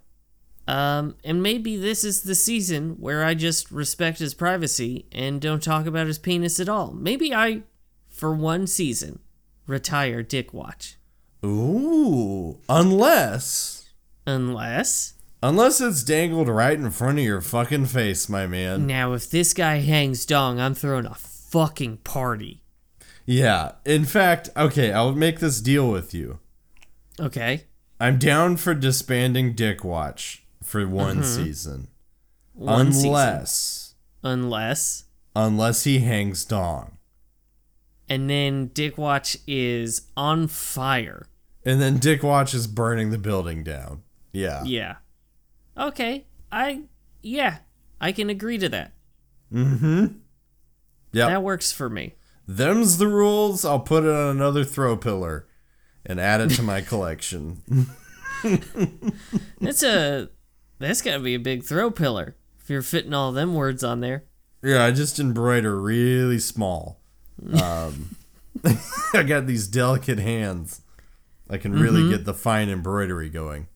[0.68, 5.62] Um, and maybe this is the season where I just respect his privacy and don't
[5.62, 6.92] talk about his penis at all.
[6.92, 7.62] Maybe I,
[8.09, 9.18] for one season,
[9.66, 10.96] retire Dick Watch.
[11.44, 13.88] Ooh, unless
[14.26, 18.86] Unless, unless it's dangled right in front of your fucking face, my man.
[18.86, 22.62] now if this guy hangs dong, I'm throwing a fucking party.
[23.26, 23.72] Yeah.
[23.84, 26.41] In fact, okay, I'll make this deal with you.
[27.18, 27.64] Okay?
[28.01, 31.88] I'm down for disbanding Dick Watch for one season.
[32.57, 32.64] Mm-hmm.
[32.64, 33.09] One season.
[33.11, 35.05] unless Unless.
[35.36, 36.97] unless he hangs dong.
[38.09, 41.26] And then Dick Watch is on fire.
[41.64, 44.03] And then Dick Watch is burning the building down.
[44.32, 44.64] Yeah.
[44.64, 44.97] Yeah.
[45.81, 46.26] Okay.
[46.53, 46.83] I,
[47.22, 47.59] yeah,
[48.01, 48.93] I can agree to that.
[49.53, 50.07] Mm hmm.
[51.12, 51.28] Yeah.
[51.28, 52.14] That works for me.
[52.47, 53.64] Them's the rules.
[53.64, 55.47] I'll put it on another throw pillar
[56.07, 57.62] and add it to my collection.
[59.61, 60.28] That's a
[60.78, 64.24] that's gotta be a big throw pillar if you're fitting all them words on there.
[64.62, 67.01] Yeah, I just embroider really small.
[67.53, 68.16] Um,
[69.14, 70.81] I got these delicate hands.
[71.51, 73.66] I can really get the fine embroidery going.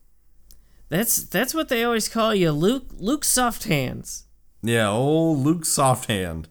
[0.95, 2.87] That's that's what they always call you, Luke.
[2.93, 4.27] Luke soft hands.
[4.63, 6.49] Yeah, old Luke Soft Hand.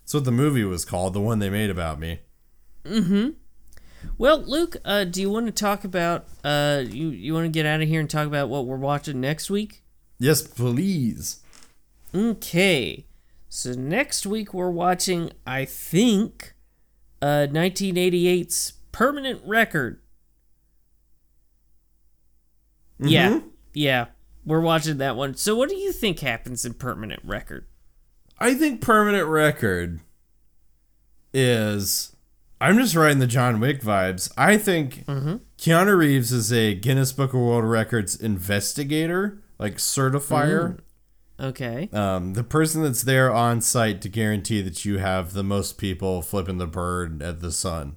[0.00, 2.18] That's what the movie was called, the one they made about me.
[2.82, 3.30] Mm-hmm.
[4.18, 7.66] Well, Luke, uh, do you want to talk about uh, you you want to get
[7.66, 9.84] out of here and talk about what we're watching next week?
[10.18, 11.38] Yes, please.
[12.12, 13.06] Okay.
[13.48, 16.54] So next week we're watching, I think,
[17.22, 20.00] uh, 1988's Permanent Record.
[22.98, 23.40] Yeah,
[23.74, 24.06] yeah,
[24.46, 25.34] we're watching that one.
[25.34, 27.66] So what do you think happens in Permanent Record?
[28.38, 30.00] I think Permanent Record
[31.32, 32.10] is.
[32.60, 34.32] I'm just writing the John Wick vibes.
[34.38, 35.36] I think mm-hmm.
[35.58, 40.78] Keanu Reeves is a Guinness Book of World Records investigator, like certifier.
[41.38, 41.44] Mm-hmm.
[41.46, 41.90] Okay.
[41.92, 46.22] Um, the person that's there on site to guarantee that you have the most people
[46.22, 47.96] flipping the bird at the sun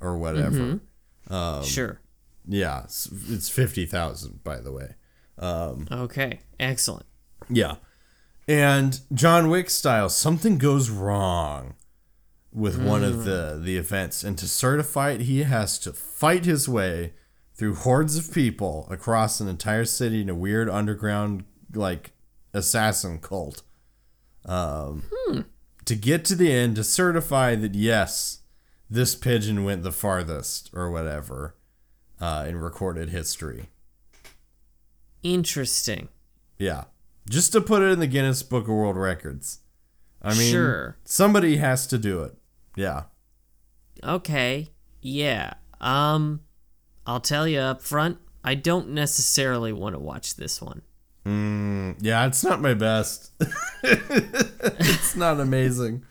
[0.00, 0.58] or whatever.
[0.58, 1.34] Mm-hmm.
[1.34, 2.00] Um, sure.
[2.46, 4.94] Yeah, it's, it's 50,000, by the way.
[5.90, 6.40] Okay.
[6.58, 7.06] Excellent.
[7.48, 7.76] Yeah.
[8.46, 11.74] And John Wick style, something goes wrong
[12.52, 16.68] with one of the the events and to certify it he has to fight his
[16.68, 17.12] way
[17.54, 22.12] through hordes of people across an entire city in a weird underground like
[22.54, 23.62] assassin cult
[24.46, 25.04] um
[25.84, 28.38] to get to the end to certify that yes
[28.88, 31.54] this pigeon went the farthest or whatever
[32.20, 33.68] uh, in recorded history
[35.22, 36.08] Interesting.
[36.58, 36.84] Yeah.
[37.28, 39.60] Just to put it in the Guinness Book of World Records.
[40.22, 40.96] I mean, Sure.
[41.04, 42.34] somebody has to do it.
[42.76, 43.04] Yeah.
[44.02, 44.68] Okay.
[45.00, 45.54] Yeah.
[45.80, 46.40] Um
[47.06, 50.82] I'll tell you up front, I don't necessarily want to watch this one.
[51.24, 53.32] Mm, yeah, it's not my best.
[53.82, 56.04] it's not amazing.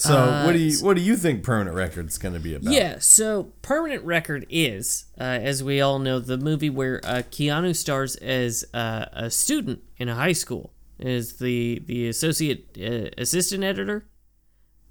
[0.00, 2.72] So, Uh, what do you what do you think Permanent Record's going to be about?
[2.72, 7.76] Yeah, so Permanent Record is, uh, as we all know, the movie where uh, Keanu
[7.76, 13.62] stars as uh, a student in a high school, is the the associate uh, assistant
[13.62, 14.06] editor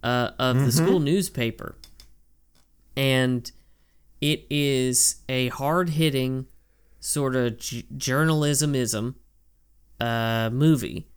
[0.04, 1.76] uh, of the school newspaper,
[2.96, 3.52] and
[4.22, 6.46] it is a hard hitting
[7.00, 9.16] sort of j- journalismism
[10.00, 11.08] uh, movie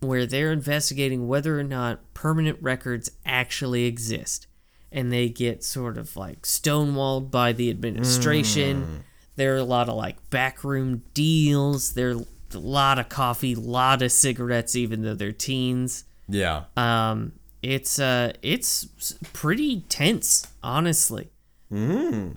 [0.00, 4.46] where they're investigating whether or not permanent records actually exist.
[4.92, 9.04] And they get sort of like stonewalled by the administration.
[9.36, 11.94] There are a lot of like backroom deals.
[11.94, 12.24] There are
[12.54, 16.04] a lot of coffee, a lot of cigarettes, even though they're teens.
[16.28, 16.64] Yeah.
[16.76, 17.32] Um,
[17.62, 18.86] it's uh, it's
[19.32, 21.30] pretty tense, honestly.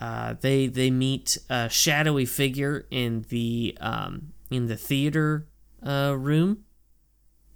[0.01, 5.47] Uh, they they meet a shadowy figure in the um, in the theater
[5.85, 6.65] uh, room,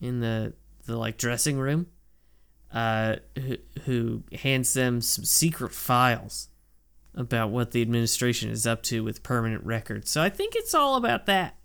[0.04, 0.54] in the
[0.86, 1.88] the like dressing room,
[2.74, 6.50] uh, who, who hands them some secret files
[7.16, 10.12] about what the administration is up to with permanent records.
[10.12, 11.56] So I think it's all about that.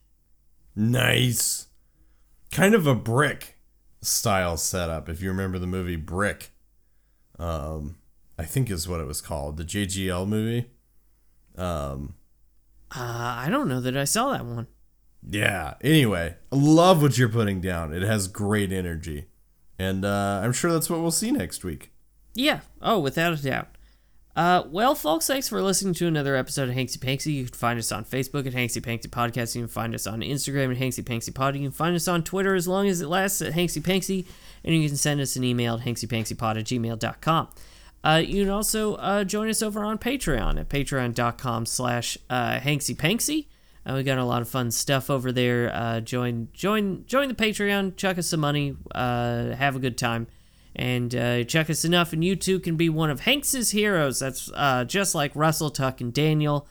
[0.77, 1.67] Nice.
[2.53, 3.59] Kind of a brick
[4.01, 6.51] style setup, if you remember the movie Brick.
[7.41, 7.97] Um,
[8.39, 10.71] I think is what it was called, the JGL movie.
[11.57, 12.15] Um,
[12.95, 13.01] Uh,
[13.39, 14.69] I don't know that I saw that one.
[15.27, 15.75] Yeah.
[15.81, 17.93] Anyway, love what you're putting down.
[17.95, 19.27] It has great energy,
[19.79, 21.93] and uh, I'm sure that's what we'll see next week.
[22.35, 22.61] Yeah.
[22.81, 23.69] Oh, without a doubt.
[24.39, 27.35] Uh, well, folks, thanks for listening to another episode of Hanksy Panksy.
[27.35, 29.57] You can find us on Facebook at Hanksy Panksy Podcast.
[29.57, 31.57] You can find us on Instagram at Hanksy Panksy Pod.
[31.57, 34.27] You can find us on Twitter as long as it lasts at Hanksy Panksy.
[34.65, 37.49] And you can send us an email at hanksypanksypod at gmail.com.
[38.05, 42.97] Uh, you can also uh, join us over on Patreon at patreon.com slash uh, Hanksy
[42.97, 43.47] Panksy.
[43.89, 45.73] Uh, we got a lot of fun stuff over there.
[45.75, 47.97] Uh, join, join, join the Patreon.
[47.97, 48.77] Chuck us some money.
[48.95, 50.27] Uh, have a good time
[50.79, 54.21] and uh, check us enough, and you too can be one of Hanks's heroes.
[54.21, 56.69] That's uh, just like Russell, Tuck, and Daniel.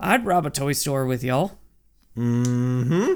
[0.00, 1.58] I'd rob a toy store with y'all.
[2.16, 3.14] Mm-hmm.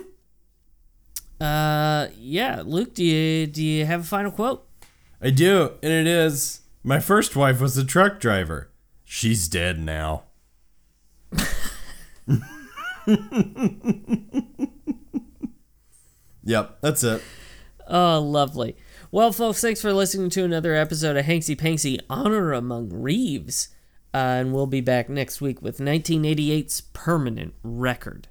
[1.43, 4.69] Uh, yeah, Luke, do you do you have a final quote?
[5.21, 8.71] I do, and it is my first wife was a truck driver.
[9.05, 10.25] She's dead now.
[16.45, 17.23] yep, that's it.
[17.89, 18.77] Oh, lovely.
[19.11, 23.69] Well, folks, thanks for listening to another episode of Hanksy Panksy Honor Among Reeves.
[24.15, 28.29] Uh, and we'll be back next week with 1988's permanent record.